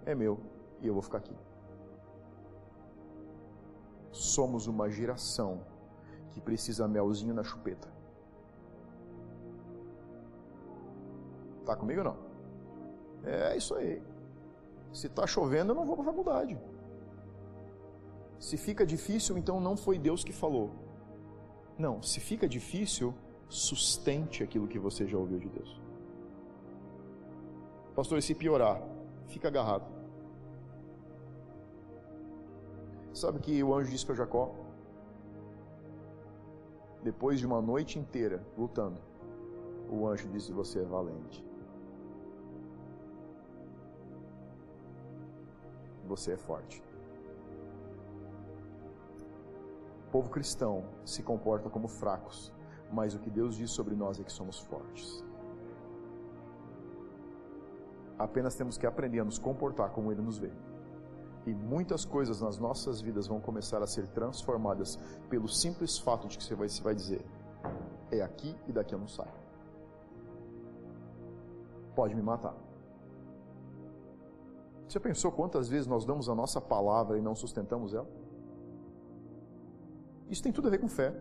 [0.04, 0.38] É meu
[0.80, 1.34] e eu vou ficar aqui.
[4.12, 5.60] Somos uma geração
[6.32, 7.88] que precisa melzinho na chupeta.
[11.64, 12.16] Tá comigo ou não?
[13.24, 14.02] É isso aí.
[14.92, 16.58] Se está chovendo, eu não vou para faculdade.
[18.38, 20.70] Se fica difícil, então não foi Deus que falou.
[21.78, 23.14] Não, se fica difícil,
[23.48, 25.80] sustente aquilo que você já ouviu de Deus.
[27.94, 28.82] Pastor, e se piorar,
[29.26, 29.84] fica agarrado.
[33.12, 34.54] Sabe que o anjo disse para Jacó?
[37.02, 39.00] Depois de uma noite inteira lutando,
[39.88, 41.44] o anjo disse: Você é valente.
[46.06, 46.82] Você é forte.
[50.08, 52.52] O povo cristão se comporta como fracos,
[52.92, 55.24] mas o que Deus diz sobre nós é que somos fortes.
[58.18, 60.50] Apenas temos que aprender a nos comportar como Ele nos vê.
[61.46, 64.98] E muitas coisas nas nossas vidas vão começar a ser transformadas
[65.28, 67.24] pelo simples fato de que você vai, você vai dizer:
[68.10, 69.32] é aqui e daqui eu não saio.
[71.94, 72.54] Pode me matar.
[74.88, 78.08] Você pensou quantas vezes nós damos a nossa palavra e não sustentamos ela?
[80.28, 81.14] Isso tem tudo a ver com fé.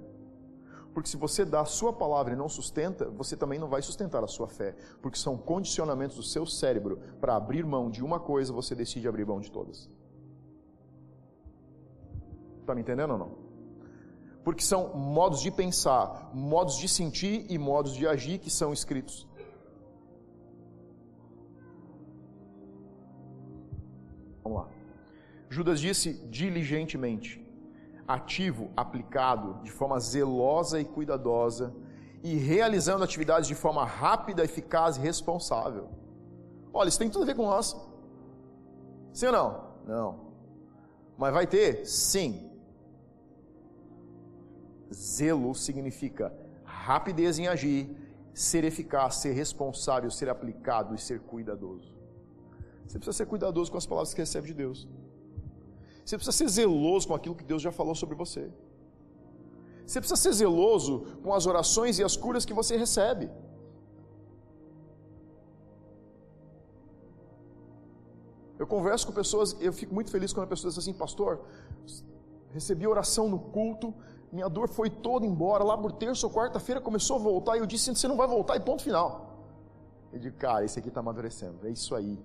[0.94, 4.24] Porque se você dá a sua palavra e não sustenta, você também não vai sustentar
[4.24, 4.76] a sua fé.
[5.02, 9.26] Porque são condicionamentos do seu cérebro para abrir mão de uma coisa, você decide abrir
[9.26, 9.90] mão de todas.
[12.70, 13.32] Está me entendendo ou não?
[14.44, 19.28] Porque são modos de pensar, modos de sentir e modos de agir que são escritos.
[24.44, 24.68] Vamos lá.
[25.50, 27.44] Judas disse diligentemente,
[28.08, 31.74] ativo, aplicado, de forma zelosa e cuidadosa,
[32.22, 35.90] e realizando atividades de forma rápida, eficaz e responsável.
[36.72, 37.76] Olha, isso tem tudo a ver com nós.
[39.12, 39.64] Sim ou não?
[39.88, 40.20] Não.
[41.18, 41.84] Mas vai ter?
[41.88, 42.49] Sim.
[44.93, 47.89] Zelo significa rapidez em agir,
[48.34, 51.93] ser eficaz, ser responsável, ser aplicado e ser cuidadoso.
[52.88, 54.88] Você precisa ser cuidadoso com as palavras que recebe de Deus.
[56.04, 58.49] Você precisa ser zeloso com aquilo que Deus já falou sobre você.
[59.86, 63.30] Você precisa ser zeloso com as orações e as curas que você recebe.
[68.58, 71.45] Eu converso com pessoas, eu fico muito feliz quando a pessoa diz assim, pastor,
[72.52, 73.93] recebi oração no culto,
[74.32, 77.65] minha dor foi toda embora, lá por terça ou quarta-feira começou a voltar, e eu
[77.65, 79.28] disse, você não vai voltar, e ponto final.
[80.12, 82.18] Eu digo, cara, esse aqui está amadurecendo, é isso aí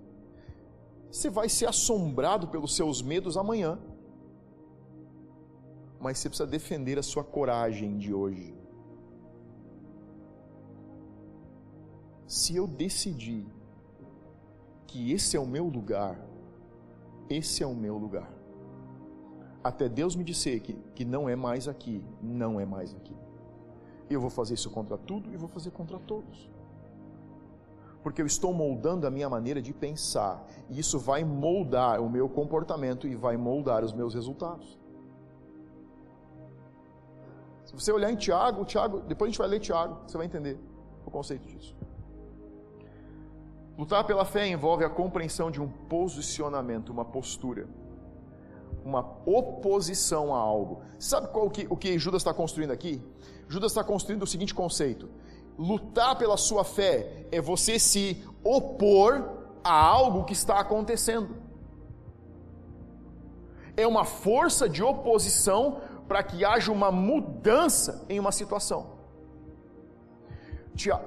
[1.15, 3.79] você vai ser assombrado pelos seus medos amanhã.
[5.97, 8.53] Mas você precisa defender a sua coragem de hoje.
[12.27, 13.45] Se eu decidir
[14.85, 16.19] que esse é o meu lugar,
[17.29, 18.29] esse é o meu lugar.
[19.69, 23.15] Até Deus me disser que, que não é mais aqui, não é mais aqui.
[24.09, 26.49] Eu vou fazer isso contra tudo e vou fazer contra todos
[28.05, 32.29] porque eu estou moldando a minha maneira de pensar, e isso vai moldar o meu
[32.29, 34.77] comportamento e vai moldar os meus resultados.
[37.65, 40.59] Se você olhar em Tiago, Tiago, depois a gente vai ler Tiago, você vai entender
[41.03, 41.75] o conceito disso.
[43.75, 47.67] Lutar pela fé envolve a compreensão de um posicionamento, uma postura,
[48.85, 50.83] uma oposição a algo.
[50.99, 53.01] Sabe qual que, o que Judas está construindo aqui?
[53.49, 55.09] Judas está construindo o seguinte conceito:
[55.57, 59.27] lutar pela sua fé é você se opor
[59.63, 61.35] a algo que está acontecendo.
[63.75, 68.93] É uma força de oposição para que haja uma mudança em uma situação.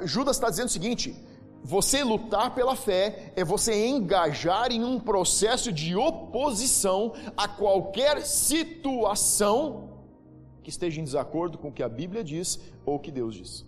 [0.03, 1.17] Judas está dizendo o seguinte:
[1.63, 9.91] você lutar pela fé é você engajar em um processo de oposição a qualquer situação
[10.63, 13.67] que esteja em desacordo com o que a Bíblia diz ou o que Deus diz.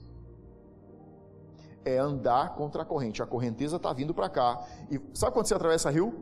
[1.84, 3.22] é andar contra a corrente.
[3.22, 4.66] A correnteza está vindo para cá.
[4.90, 6.14] E sabe quando você atravessa rio?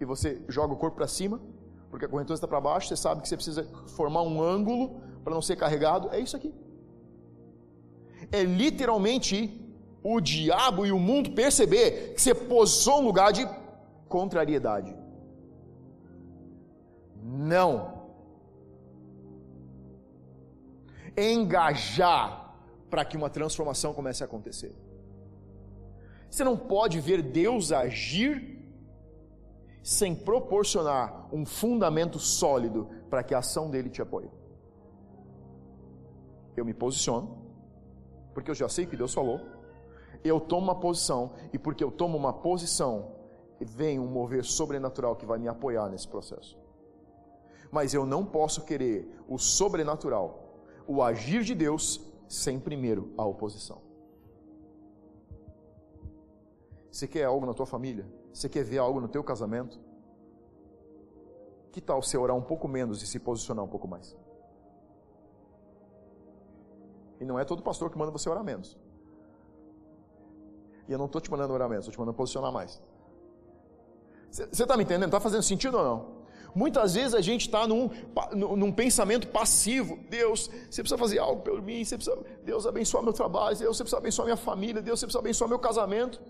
[0.00, 1.40] E você joga o corpo para cima?
[1.90, 5.32] Porque a correnteza está para baixo, você sabe que você precisa formar um ângulo para
[5.32, 6.10] não ser carregado.
[6.10, 6.52] É isso aqui.
[8.32, 9.63] É literalmente
[10.04, 13.48] o diabo e o mundo perceber que você posou um lugar de
[14.06, 14.94] contrariedade.
[17.22, 18.04] Não.
[21.16, 22.54] Engajar
[22.90, 24.76] para que uma transformação comece a acontecer.
[26.30, 28.62] Você não pode ver Deus agir
[29.82, 34.30] sem proporcionar um fundamento sólido para que a ação dele te apoie.
[36.56, 37.38] Eu me posiciono,
[38.34, 39.53] porque eu já sei que Deus falou,
[40.24, 43.12] eu tomo uma posição, e porque eu tomo uma posição,
[43.60, 46.58] vem um mover sobrenatural que vai me apoiar nesse processo.
[47.70, 53.82] Mas eu não posso querer o sobrenatural, o agir de Deus, sem primeiro a oposição.
[56.90, 58.06] Você quer algo na tua família?
[58.32, 59.78] Você quer ver algo no teu casamento?
[61.70, 64.16] Que tal você orar um pouco menos e se posicionar um pouco mais?
[67.20, 68.78] E não é todo pastor que manda você orar menos.
[70.88, 72.80] E eu não estou te mandando orar menos, estou te mandando posicionar mais.
[74.30, 75.06] Você está me entendendo?
[75.06, 76.24] Está fazendo sentido ou não?
[76.54, 77.90] Muitas vezes a gente está num,
[78.32, 79.98] num pensamento passivo.
[80.08, 81.84] Deus, você precisa fazer algo por mim.
[81.84, 83.56] Você precisa, Deus abençoa meu trabalho.
[83.56, 84.80] Deus, você precisa abençoar minha família.
[84.80, 86.20] Deus, você precisa abençoar meu casamento.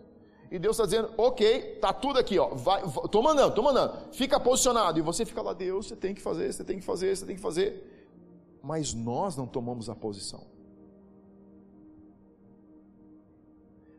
[0.51, 2.49] E Deus está dizendo, ok, tá tudo aqui, ó.
[2.55, 3.95] Vai, tô mandando, tô mandando.
[4.13, 4.99] Fica posicionado.
[4.99, 7.37] E você fica lá, Deus, você tem que fazer, você tem que fazer, você tem
[7.37, 8.59] que fazer.
[8.63, 10.54] Mas nós não tomamos a posição.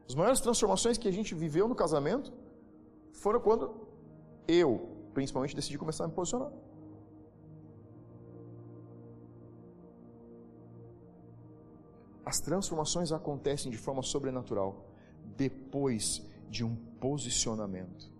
[0.08, 2.32] As maiores transformações que a gente viveu no casamento
[3.12, 3.74] foram quando
[4.48, 6.52] eu, principalmente, decidi começar a me posicionar.
[12.26, 14.86] As transformações acontecem de forma sobrenatural
[15.38, 18.12] depois de um posicionamento.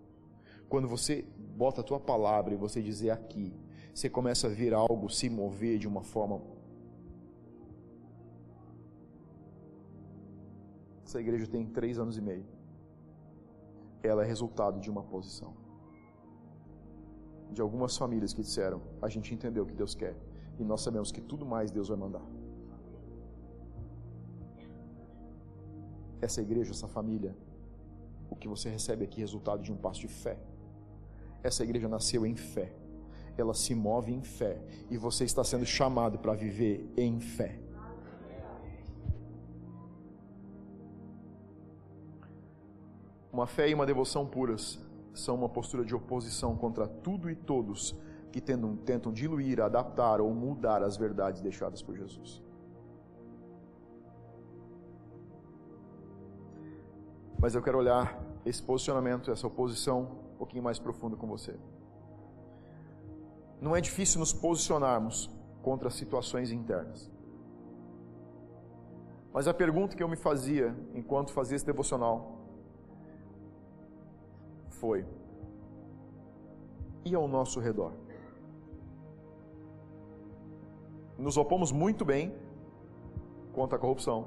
[0.68, 1.24] Quando você
[1.56, 3.52] bota a tua palavra e você dizer aqui,
[3.94, 6.40] você começa a ver algo se mover de uma forma
[11.06, 12.44] Essa igreja tem três anos e meio.
[14.02, 15.54] Ela é resultado de uma posição.
[17.52, 20.16] De algumas famílias que disseram: a gente entendeu o que Deus quer
[20.58, 22.26] e nós sabemos que tudo mais Deus vai mandar.
[26.20, 27.36] Essa igreja, essa família,
[28.28, 30.36] o que você recebe aqui é resultado de um passo de fé.
[31.40, 32.74] Essa igreja nasceu em fé.
[33.38, 37.60] Ela se move em fé e você está sendo chamado para viver em fé.
[43.36, 44.80] Uma fé e uma devoção puras
[45.12, 47.94] são uma postura de oposição contra tudo e todos
[48.32, 52.42] que tentam, tentam diluir, adaptar ou mudar as verdades deixadas por Jesus.
[57.38, 61.54] Mas eu quero olhar esse posicionamento, essa oposição um pouquinho mais profundo com você.
[63.60, 65.28] Não é difícil nos posicionarmos
[65.60, 67.12] contra situações internas.
[69.30, 72.35] Mas a pergunta que eu me fazia enquanto fazia esse devocional
[74.80, 75.04] foi.
[77.04, 77.92] E ao nosso redor?
[81.18, 82.34] Nos opomos muito bem
[83.52, 84.18] contra a corrupção.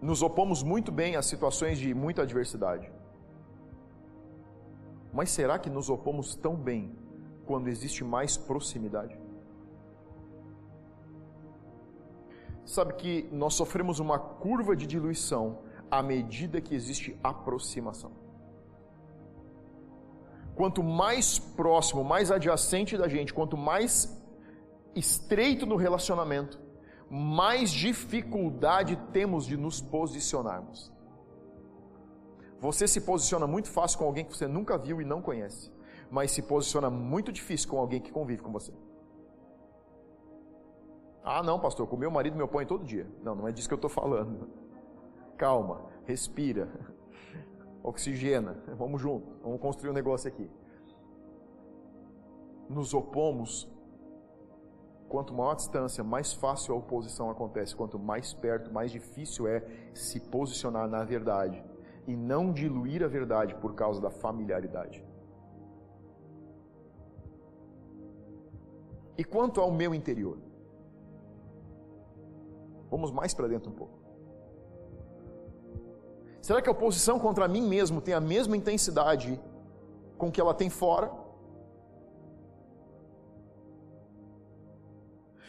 [0.00, 2.90] Nos opomos muito bem a situações de muita adversidade.
[5.12, 6.96] Mas será que nos opomos tão bem
[7.44, 9.20] quando existe mais proximidade?
[12.64, 15.58] Sabe que nós sofremos uma curva de diluição
[15.92, 18.12] à medida que existe aproximação.
[20.54, 23.92] Quanto mais próximo, mais adjacente da gente, quanto mais
[24.94, 26.58] estreito no relacionamento,
[27.10, 30.90] mais dificuldade temos de nos posicionarmos.
[32.58, 35.70] Você se posiciona muito fácil com alguém que você nunca viu e não conhece,
[36.10, 38.72] mas se posiciona muito difícil com alguém que convive com você.
[41.22, 43.06] Ah, não, pastor, com meu marido me opõe todo dia.
[43.22, 44.48] Não, não é disso que eu estou falando
[45.42, 46.68] calma, respira,
[47.82, 50.48] oxigena, vamos junto, vamos construir um negócio aqui.
[52.68, 53.68] Nos opomos,
[55.08, 59.66] quanto maior a distância, mais fácil a oposição acontece, quanto mais perto, mais difícil é
[59.92, 61.60] se posicionar na verdade
[62.06, 65.04] e não diluir a verdade por causa da familiaridade.
[69.18, 70.38] E quanto ao meu interior?
[72.88, 74.01] Vamos mais para dentro um pouco.
[76.42, 79.40] Será que a oposição contra mim mesmo tem a mesma intensidade
[80.18, 81.08] com que ela tem fora?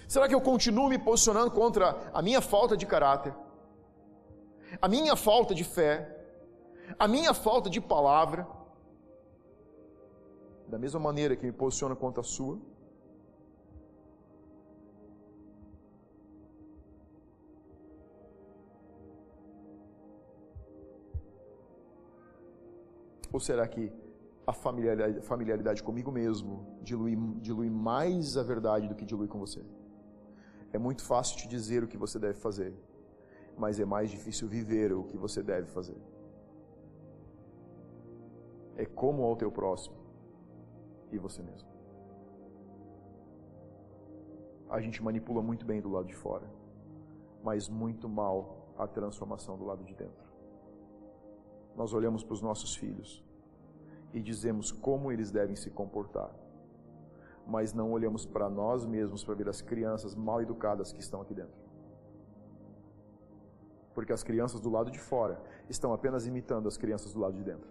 [0.07, 3.33] Será que eu continuo me posicionando contra a minha falta de caráter,
[4.79, 6.15] a minha falta de fé,
[6.99, 8.47] a minha falta de palavra,
[10.67, 12.59] da mesma maneira que me posiciona contra a sua?
[23.33, 23.91] Ou será que
[24.45, 29.65] a familiaridade, familiaridade comigo mesmo dilui, dilui mais a verdade do que dilui com você?
[30.71, 32.71] É muito fácil te dizer o que você deve fazer,
[33.57, 35.97] mas é mais difícil viver o que você deve fazer.
[38.75, 39.95] É como ao teu próximo
[41.11, 41.67] e você mesmo.
[44.69, 46.47] A gente manipula muito bem do lado de fora,
[47.43, 50.32] mas muito mal a transformação do lado de dentro
[51.75, 53.23] nós olhamos para os nossos filhos
[54.13, 56.31] e dizemos como eles devem se comportar,
[57.47, 61.33] mas não olhamos para nós mesmos para ver as crianças mal educadas que estão aqui
[61.33, 61.61] dentro.
[63.93, 67.43] Porque as crianças do lado de fora estão apenas imitando as crianças do lado de
[67.43, 67.69] dentro.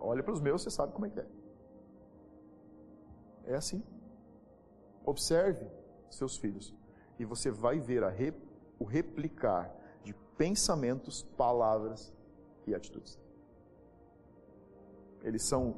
[0.00, 1.26] Olha para os meus, você sabe como é que é.
[3.46, 3.82] É assim.
[5.04, 5.66] Observe
[6.10, 6.74] seus filhos.
[7.18, 8.32] E você vai ver re,
[8.78, 12.12] o replicar de pensamentos, palavras
[12.66, 13.18] e atitudes.
[15.22, 15.76] Eles são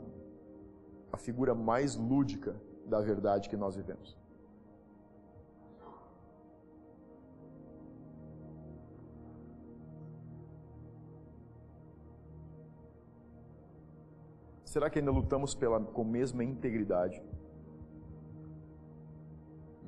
[1.13, 2.55] a figura mais lúdica
[2.87, 4.17] da verdade que nós vivemos.
[14.65, 17.23] Será que ainda lutamos pela, com a mesma integridade?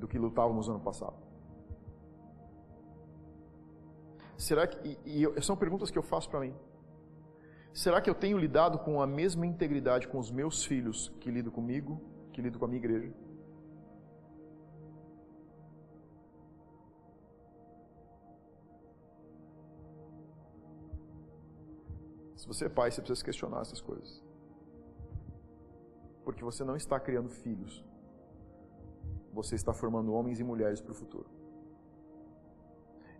[0.01, 1.15] Do que lutávamos no ano passado?
[4.35, 6.53] Será que, e, e são perguntas que eu faço para mim.
[7.71, 11.51] Será que eu tenho lidado com a mesma integridade com os meus filhos que lido
[11.51, 12.01] comigo,
[12.33, 13.13] que lido com a minha igreja?
[22.35, 24.21] Se você é pai, você precisa questionar essas coisas.
[26.25, 27.85] Porque você não está criando filhos
[29.33, 31.29] você está formando homens e mulheres para o futuro.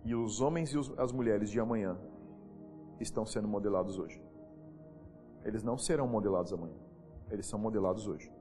[0.04, 1.98] E os homens e as mulheres de amanhã
[3.00, 4.22] estão sendo modelados hoje.
[5.44, 6.78] Eles não serão modelados amanhã.
[7.30, 8.32] Eles são modelados hoje.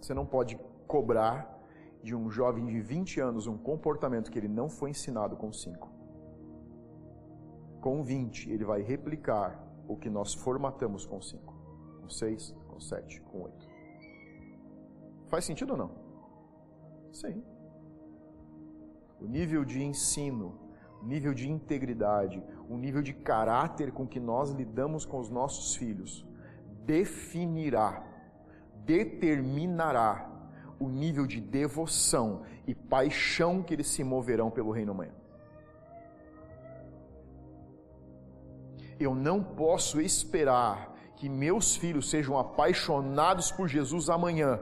[0.00, 1.58] Você não pode cobrar
[2.02, 5.90] de um jovem de 20 anos um comportamento que ele não foi ensinado com 5.
[7.80, 11.54] Com 20, ele vai replicar o que nós formatamos com 5,
[12.00, 13.67] com 6, com 7, com 8.
[15.28, 15.90] Faz sentido ou não?
[17.12, 17.42] Sim.
[19.20, 20.58] O nível de ensino,
[21.02, 25.76] o nível de integridade, o nível de caráter com que nós lidamos com os nossos
[25.76, 26.26] filhos
[26.84, 28.02] definirá,
[28.84, 30.30] determinará
[30.78, 35.12] o nível de devoção e paixão que eles se moverão pelo reino amanhã.
[38.98, 44.60] Eu não posso esperar que meus filhos sejam apaixonados por Jesus amanhã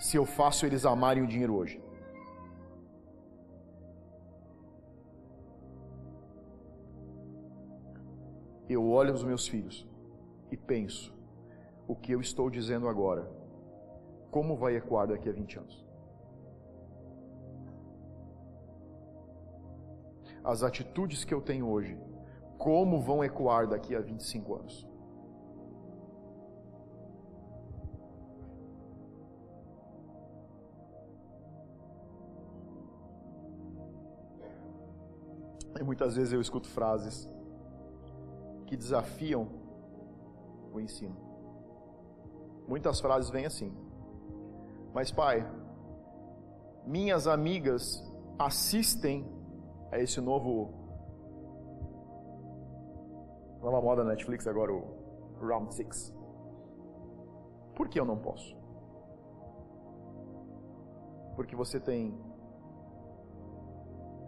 [0.00, 1.80] se eu faço eles amarem o dinheiro hoje?
[8.66, 9.86] Eu olho os meus filhos
[10.50, 11.14] e penso:
[11.86, 13.30] o que eu estou dizendo agora,
[14.30, 15.86] como vai ecoar daqui a 20 anos?
[20.42, 21.98] As atitudes que eu tenho hoje,
[22.56, 24.89] como vão ecoar daqui a 25 anos?
[35.90, 37.28] Muitas vezes eu escuto frases
[38.68, 39.48] que desafiam
[40.72, 41.16] o ensino.
[42.68, 43.76] Muitas frases vêm assim:
[44.94, 45.44] Mas, pai,
[46.86, 47.82] minhas amigas
[48.38, 49.28] assistem
[49.90, 50.72] a esse novo.
[53.60, 54.84] Nova moda Netflix agora, o
[55.40, 56.14] Round Six.
[57.74, 58.56] Por que eu não posso?
[61.34, 62.16] Porque você tem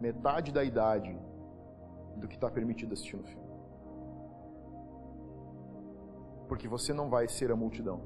[0.01, 1.17] metade da idade
[2.17, 3.47] do que está permitido assistir no filme.
[6.49, 8.01] Porque você não vai ser a multidão.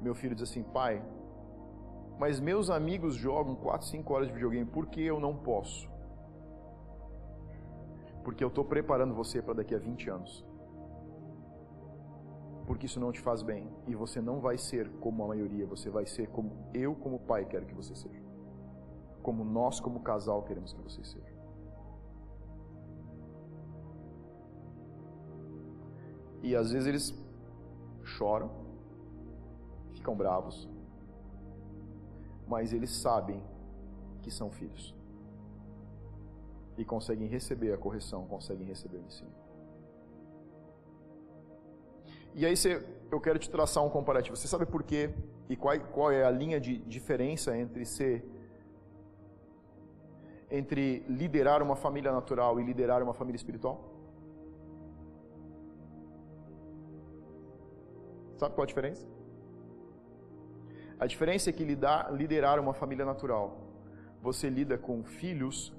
[0.00, 1.02] Meu filho diz assim: pai,
[2.18, 5.88] mas meus amigos jogam 4, 5 horas de videogame, por que eu não posso?
[8.22, 10.44] Porque eu estou preparando você para daqui a 20 anos.
[12.66, 13.68] Porque isso não te faz bem.
[13.86, 17.44] E você não vai ser como a maioria, você vai ser como eu, como pai,
[17.44, 18.22] quero que você seja.
[19.22, 21.29] Como nós, como casal, queremos que você seja.
[26.42, 27.14] E às vezes eles
[28.04, 28.50] choram,
[29.92, 30.68] ficam bravos,
[32.48, 33.42] mas eles sabem
[34.22, 34.94] que são filhos.
[36.76, 39.30] E conseguem receber a correção, conseguem receber o ensino.
[42.34, 44.36] E aí você, eu quero te traçar um comparativo.
[44.36, 45.10] Você sabe por quê
[45.48, 48.24] e qual, qual é a linha de diferença entre ser
[50.50, 53.89] entre liderar uma família natural e liderar uma família espiritual?
[58.40, 59.06] Sabe qual a diferença?
[60.98, 63.58] A diferença é que lidar, liderar uma família natural,
[64.22, 65.74] você lida com filhos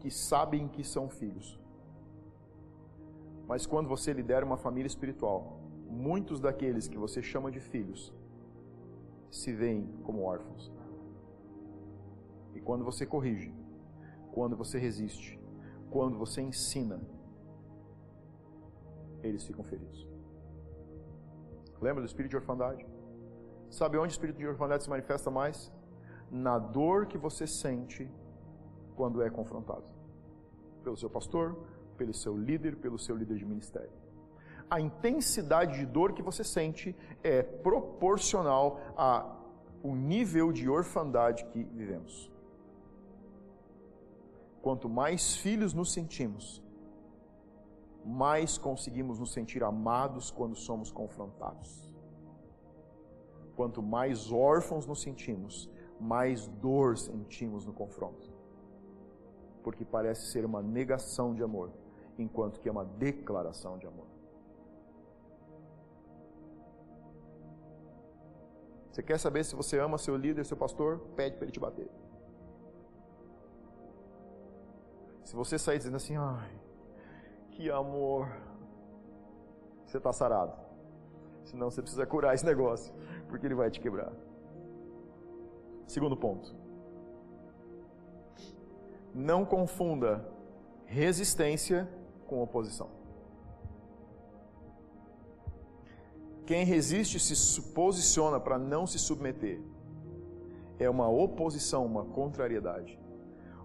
[0.00, 1.60] que sabem que são filhos.
[3.46, 5.60] Mas quando você lidera uma família espiritual,
[5.90, 8.14] muitos daqueles que você chama de filhos
[9.30, 10.72] se veem como órfãos.
[12.54, 13.52] E quando você corrige,
[14.32, 15.38] quando você resiste,
[15.90, 16.98] quando você ensina,
[19.22, 20.15] eles ficam feridos.
[21.80, 22.86] Lembra do espírito de orfandade?
[23.70, 25.72] Sabe onde o espírito de orfandade se manifesta mais?
[26.30, 28.10] Na dor que você sente
[28.94, 29.84] quando é confrontado.
[30.82, 31.56] Pelo seu pastor,
[31.96, 33.90] pelo seu líder, pelo seu líder de ministério.
[34.68, 42.30] A intensidade de dor que você sente é proporcional ao nível de orfandade que vivemos.
[44.60, 46.60] Quanto mais filhos nos sentimos,
[48.06, 51.92] mais conseguimos nos sentir amados quando somos confrontados.
[53.56, 55.68] Quanto mais órfãos nos sentimos,
[56.00, 58.32] mais dor sentimos no confronto.
[59.64, 61.72] Porque parece ser uma negação de amor,
[62.16, 64.06] enquanto que é uma declaração de amor.
[68.92, 71.00] Você quer saber se você ama seu líder, seu pastor?
[71.16, 71.90] Pede para ele te bater.
[75.24, 76.65] Se você sair dizendo assim, ai,
[77.56, 78.28] que amor.
[79.86, 80.52] Você está sarado.
[81.44, 82.92] Senão você precisa curar esse negócio,
[83.28, 84.12] porque ele vai te quebrar.
[85.86, 86.54] Segundo ponto.
[89.14, 90.28] Não confunda
[90.84, 91.88] resistência
[92.26, 92.90] com oposição.
[96.44, 99.60] Quem resiste se posiciona para não se submeter.
[100.78, 102.98] É uma oposição, uma contrariedade.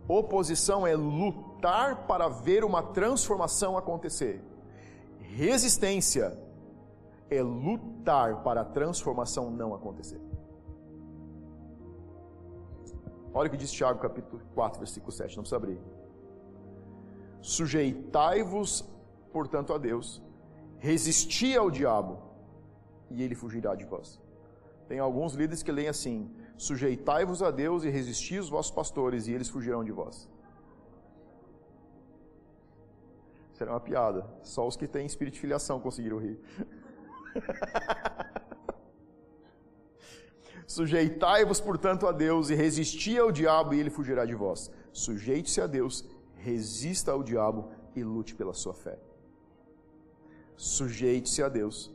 [0.07, 4.43] Oposição é lutar para ver uma transformação acontecer.
[5.19, 6.37] Resistência
[7.29, 10.19] é lutar para a transformação não acontecer.
[13.33, 15.79] Olha o que diz Tiago capítulo 4, versículo 7, não precisa abrir.
[17.41, 18.85] Sujeitai-vos,
[19.31, 20.21] portanto, a Deus,
[20.79, 22.19] resisti ao diabo,
[23.09, 24.19] e ele fugirá de vós.
[24.91, 29.31] Tem alguns líderes que leem assim: Sujeitai-vos a Deus e resisti os vossos pastores, e
[29.31, 30.27] eles fugirão de vós.
[33.53, 34.29] Será uma piada.
[34.43, 36.37] Só os que têm espírito de filiação conseguiram rir.
[40.67, 44.69] Sujeitai-vos, portanto, a Deus e resisti ao diabo, e ele fugirá de vós.
[44.91, 46.03] Sujeite-se a Deus,
[46.35, 48.99] resista ao diabo e lute pela sua fé.
[50.57, 51.89] Sujeite-se a Deus,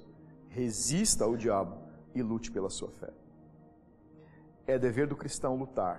[0.49, 1.85] resista ao diabo
[2.17, 3.13] e lute pela sua fé.
[4.67, 5.97] É dever do cristão lutar.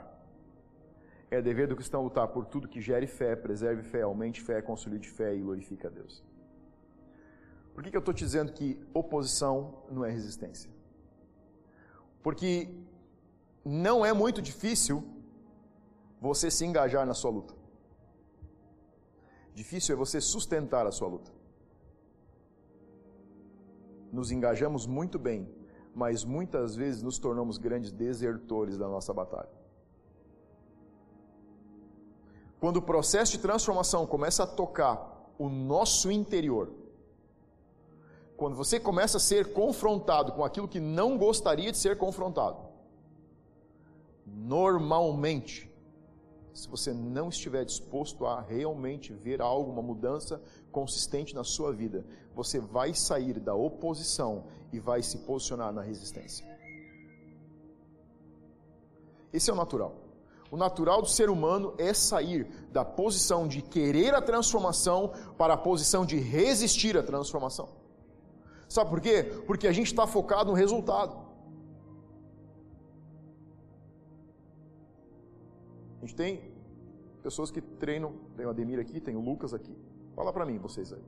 [1.29, 5.09] É dever do cristão lutar por tudo que gere fé, preserve fé, aumente fé, consolide
[5.09, 6.23] fé e glorifique a Deus.
[7.73, 10.71] Por que, que eu estou te dizendo que oposição não é resistência?
[12.23, 12.73] Porque
[13.63, 15.03] não é muito difícil
[16.19, 17.53] você se engajar na sua luta.
[19.53, 21.31] Difícil é você sustentar a sua luta.
[24.11, 25.47] Nos engajamos muito bem
[25.97, 29.49] mas muitas vezes nos tornamos grandes desertores da nossa batalha.
[32.59, 36.71] Quando o processo de transformação começa a tocar o nosso interior,
[38.35, 42.59] quando você começa a ser confrontado com aquilo que não gostaria de ser confrontado,
[44.23, 45.67] normalmente,
[46.53, 50.39] se você não estiver disposto a realmente ver algo, uma mudança
[50.77, 52.05] consistente na sua vida,
[52.35, 56.45] você vai sair da oposição e vai se posicionar na resistência.
[59.33, 59.95] Esse é o natural.
[60.51, 65.57] O natural do ser humano é sair da posição de querer a transformação para a
[65.57, 67.69] posição de resistir à transformação.
[68.69, 69.23] Sabe por quê?
[69.47, 71.17] Porque a gente está focado no resultado.
[75.97, 76.51] A gente tem
[77.23, 79.75] pessoas que treinam, tem o Ademir aqui, tem o Lucas aqui.
[80.17, 81.05] Fala para mim, vocês aí.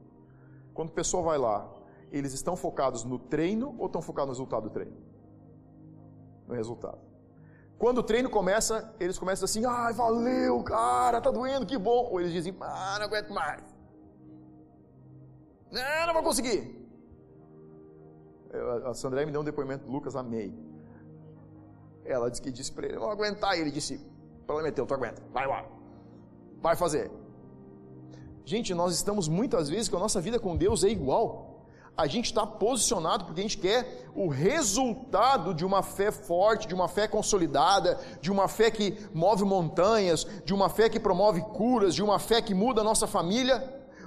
[0.71, 1.67] Quando o pessoal vai lá,
[2.11, 4.95] eles estão focados no treino ou estão focados no resultado do treino?
[6.47, 6.99] No resultado.
[7.79, 12.07] Quando o treino começa, eles começam assim: ai, valeu, cara, tá doendo, que bom.
[12.11, 13.63] Ou eles dizem: ah, não aguento mais.
[15.71, 16.77] Não, não vou conseguir.
[18.85, 20.53] A Sandra me deu um depoimento do Lucas, amei.
[22.05, 23.57] Ela disse que disse para ele, eu vou aguentar.
[23.57, 23.99] E ele disse,
[24.45, 25.65] prometeu, tu aguenta, vai lá,
[26.61, 27.09] vai fazer.
[28.49, 31.67] Gente, nós estamos muitas vezes que a nossa vida com Deus é igual.
[31.95, 36.73] A gente está posicionado porque a gente quer o resultado de uma fé forte, de
[36.73, 41.93] uma fé consolidada, de uma fé que move montanhas, de uma fé que promove curas,
[41.93, 43.63] de uma fé que muda a nossa família,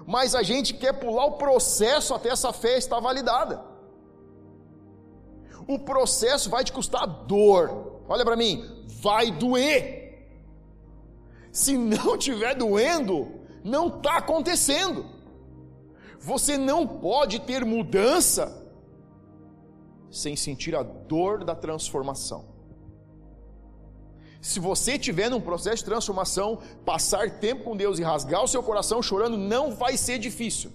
[0.08, 3.64] mas a gente quer pular o processo até essa fé estar validada.
[5.68, 8.00] O processo vai te custar dor.
[8.08, 10.26] Olha para mim, vai doer.
[11.52, 15.06] Se não estiver doendo, não está acontecendo.
[16.18, 18.60] Você não pode ter mudança
[20.10, 22.52] sem sentir a dor da transformação.
[24.40, 28.62] Se você estiver num processo de transformação, passar tempo com Deus e rasgar o seu
[28.62, 30.72] coração chorando não vai ser difícil.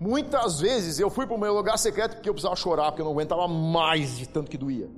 [0.00, 3.04] Muitas vezes eu fui para o meu lugar secreto porque eu precisava chorar, porque eu
[3.04, 4.88] não aguentava mais de tanto que doía.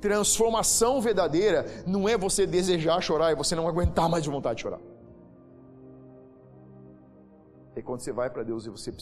[0.00, 4.62] Transformação verdadeira não é você desejar chorar e você não aguentar mais de vontade de
[4.62, 4.80] chorar.
[7.76, 8.92] É quando você vai para Deus e você.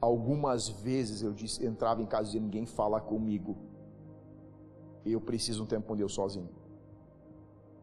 [0.00, 3.56] Algumas vezes eu disse, entrava em casa e ninguém fala comigo.
[5.04, 6.48] Eu preciso um tempo com Deus sozinho.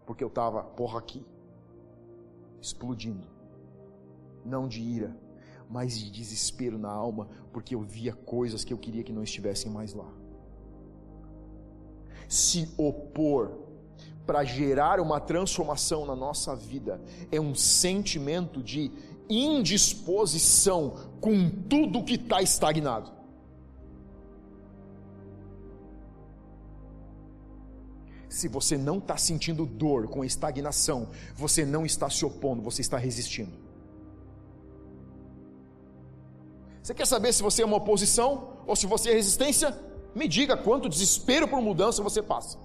[0.05, 1.25] Porque eu estava, porra, aqui,
[2.61, 3.27] explodindo.
[4.43, 5.15] Não de ira,
[5.69, 9.69] mas de desespero na alma, porque eu via coisas que eu queria que não estivessem
[9.69, 10.09] mais lá
[12.29, 13.51] se opor
[14.25, 17.01] para gerar uma transformação na nossa vida
[17.31, 18.91] é um sentimento de
[19.27, 23.11] indisposição com tudo que está estagnado.
[28.29, 32.97] Se você não está sentindo dor com estagnação, você não está se opondo, você está
[32.99, 33.57] resistindo.
[36.83, 39.88] Você quer saber se você é uma oposição ou se você é resistência?
[40.13, 42.57] Me diga quanto desespero por mudança você passa.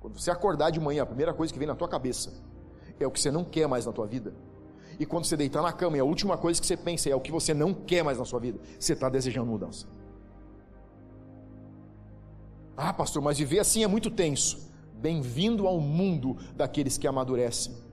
[0.00, 2.32] Quando você acordar de manhã, a primeira coisa que vem na tua cabeça
[3.00, 4.34] é o que você não quer mais na tua vida.
[4.98, 7.20] E quando você deitar na cama, é a última coisa que você pensa é o
[7.20, 8.60] que você não quer mais na sua vida.
[8.78, 9.86] Você está desejando mudança.
[12.76, 14.70] Ah, pastor, mas viver assim é muito tenso.
[14.94, 17.83] Bem-vindo ao mundo daqueles que amadurecem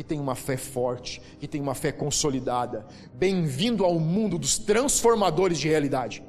[0.00, 2.86] que tem uma fé forte, que tem uma fé consolidada.
[3.12, 6.24] Bem-vindo ao mundo dos transformadores de realidade.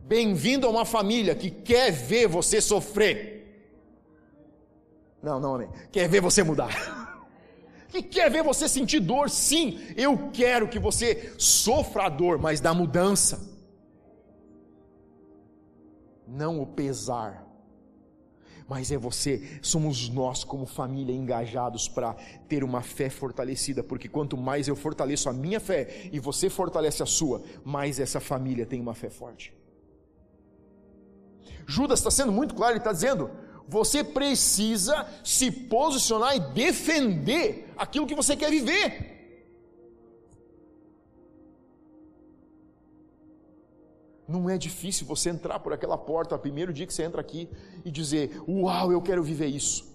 [0.00, 3.68] Bem-vindo a uma família que quer ver você sofrer.
[5.22, 5.68] Não, não, amém.
[5.92, 6.70] Quer ver você mudar.
[7.90, 9.80] Que quer ver você sentir dor, sim.
[9.96, 13.40] Eu quero que você sofra a dor, mas da mudança.
[16.24, 17.49] Não o pesar
[18.70, 22.14] mas é você, somos nós como família engajados para
[22.48, 27.02] ter uma fé fortalecida, porque quanto mais eu fortaleço a minha fé e você fortalece
[27.02, 29.52] a sua, mais essa família tem uma fé forte.
[31.66, 33.28] Judas está sendo muito claro, ele está dizendo:
[33.66, 39.19] você precisa se posicionar e defender aquilo que você quer viver.
[44.30, 47.50] Não é difícil você entrar por aquela porta, primeiro dia que você entra aqui,
[47.84, 49.90] e dizer: Uau, eu quero viver isso.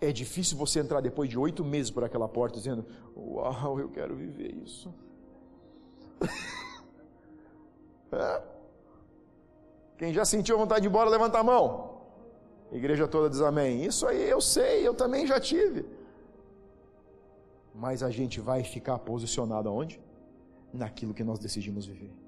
[0.00, 4.16] É difícil você entrar depois de oito meses por aquela porta dizendo: Uau, eu quero
[4.16, 4.90] viver isso.
[9.98, 12.00] Quem já sentiu vontade de ir embora, levanta a mão.
[12.72, 13.84] A igreja toda diz amém.
[13.84, 15.84] Isso aí eu sei, eu também já tive.
[17.74, 20.00] Mas a gente vai ficar posicionado aonde?
[20.72, 22.21] Naquilo que nós decidimos viver.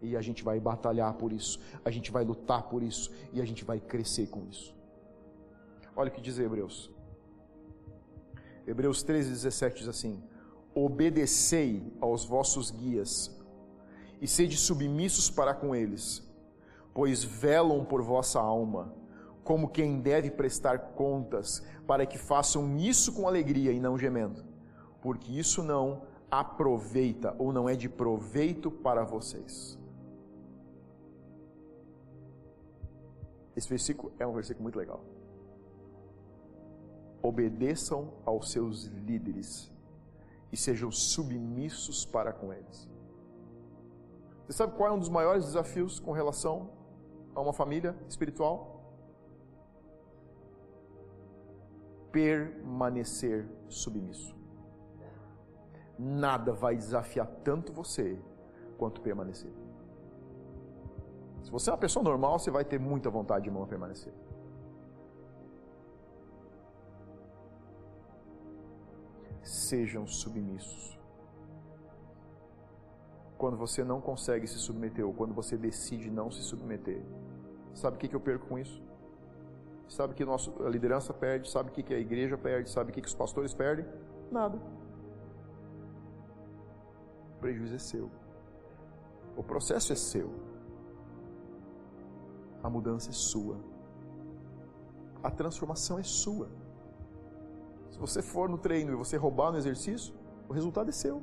[0.00, 3.44] E a gente vai batalhar por isso, a gente vai lutar por isso e a
[3.44, 4.74] gente vai crescer com isso.
[5.94, 6.90] Olha o que diz Hebreus.
[8.66, 10.22] Hebreus 13, 17 diz assim:
[10.74, 13.34] Obedecei aos vossos guias
[14.20, 16.22] e sede submissos para com eles,
[16.92, 18.92] pois velam por vossa alma,
[19.44, 24.44] como quem deve prestar contas, para que façam isso com alegria e não gemendo,
[25.00, 29.78] porque isso não aproveita ou não é de proveito para vocês.
[33.56, 35.02] Esse versículo é um versículo muito legal.
[37.22, 39.72] Obedeçam aos seus líderes
[40.52, 42.88] e sejam submissos para com eles.
[44.46, 46.70] Você sabe qual é um dos maiores desafios com relação
[47.34, 48.94] a uma família espiritual?
[52.12, 54.36] Permanecer submisso.
[55.98, 58.20] Nada vai desafiar tanto você
[58.78, 59.65] quanto permanecer.
[61.46, 64.12] Se você é uma pessoa normal, você vai ter muita vontade de não permanecer.
[69.46, 70.98] sejam submissos.
[73.38, 77.00] Quando você não consegue se submeter ou quando você decide não se submeter,
[77.72, 78.82] sabe o que eu perco com isso?
[79.88, 81.48] Sabe que a liderança perde?
[81.48, 82.68] Sabe o que a igreja perde?
[82.70, 83.86] Sabe o que os pastores perdem?
[84.32, 84.58] Nada.
[87.36, 88.10] O prejuízo é seu.
[89.36, 90.55] O processo é seu.
[92.62, 93.58] A mudança é sua.
[95.22, 96.48] A transformação é sua.
[97.90, 100.14] Se você for no treino e você roubar no exercício,
[100.48, 101.22] o resultado é seu.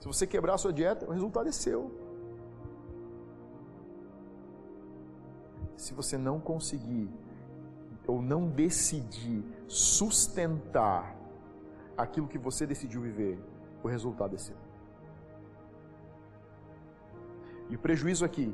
[0.00, 1.90] Se você quebrar a sua dieta, o resultado é seu.
[5.76, 7.10] Se você não conseguir
[8.06, 11.16] ou não decidir sustentar
[11.96, 13.38] aquilo que você decidiu viver,
[13.82, 14.56] o resultado é seu.
[17.68, 18.52] E o prejuízo aqui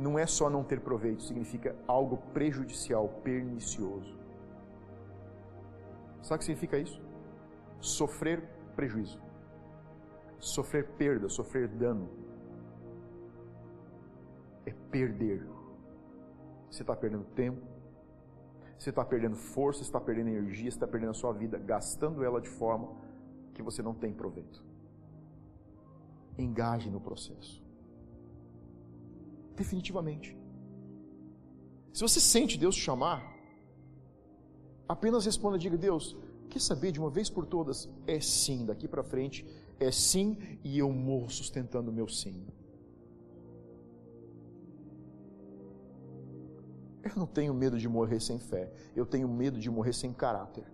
[0.00, 4.18] não é só não ter proveito, significa algo prejudicial, pernicioso.
[6.22, 7.00] Sabe o que significa isso?
[7.80, 8.42] Sofrer
[8.74, 9.20] prejuízo,
[10.38, 12.08] sofrer perda, sofrer dano.
[14.64, 15.46] É perder.
[16.70, 17.60] Você está perdendo tempo,
[18.78, 22.48] você está perdendo força, está perdendo energia, está perdendo a sua vida, gastando ela de
[22.48, 22.88] forma
[23.52, 24.64] que você não tem proveito.
[26.38, 27.69] Engaje no processo.
[29.60, 30.34] Definitivamente.
[31.92, 33.20] Se você sente Deus te chamar,
[34.88, 36.16] apenas responda, diga: Deus,
[36.48, 37.86] quer saber de uma vez por todas?
[38.06, 39.46] É sim, daqui para frente,
[39.78, 42.46] é sim, e eu morro sustentando o meu sim.
[47.02, 50.64] Eu não tenho medo de morrer sem fé, eu tenho medo de morrer sem caráter.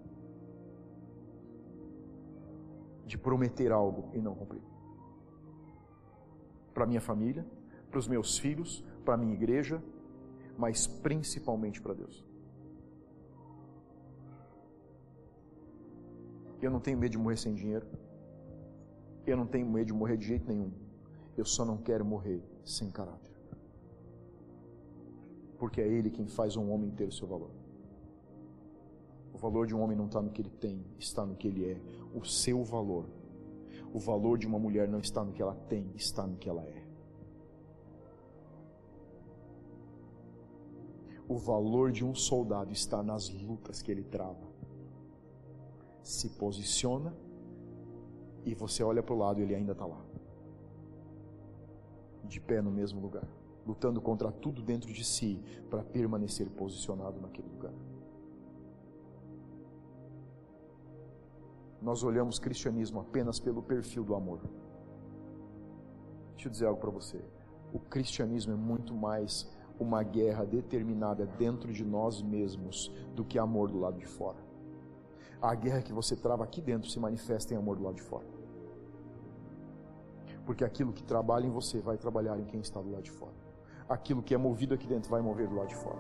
[3.05, 4.62] De prometer algo e não cumprir.
[6.72, 7.45] Para minha família,
[7.97, 9.83] para os meus filhos, para a minha igreja,
[10.59, 12.23] mas principalmente para Deus.
[16.61, 17.87] Eu não tenho medo de morrer sem dinheiro.
[19.27, 20.71] Eu não tenho medo de morrer de jeito nenhum.
[21.39, 23.33] Eu só não quero morrer sem caráter.
[25.59, 27.51] Porque é Ele quem faz um homem ter o seu valor.
[29.33, 31.65] O valor de um homem não está no que ele tem, está no que ele
[31.65, 31.81] é.
[32.15, 33.07] O seu valor.
[33.95, 36.63] O valor de uma mulher não está no que ela tem, está no que ela
[36.63, 36.86] é.
[41.29, 44.47] O valor de um soldado está nas lutas que ele trava.
[46.03, 47.12] Se posiciona
[48.45, 50.01] e você olha para o lado e ele ainda está lá.
[52.24, 53.27] De pé no mesmo lugar.
[53.66, 57.72] Lutando contra tudo dentro de si para permanecer posicionado naquele lugar.
[61.83, 64.41] Nós olhamos cristianismo apenas pelo perfil do amor.
[66.33, 67.20] Deixa eu dizer algo para você.
[67.72, 69.49] O cristianismo é muito mais
[69.79, 74.39] uma guerra determinada dentro de nós mesmos do que amor do lado de fora.
[75.41, 78.27] A guerra que você trava aqui dentro se manifesta em amor do lado de fora.
[80.45, 83.35] Porque aquilo que trabalha em você vai trabalhar em quem está do lado de fora.
[83.89, 85.99] Aquilo que é movido aqui dentro vai mover do lado de fora.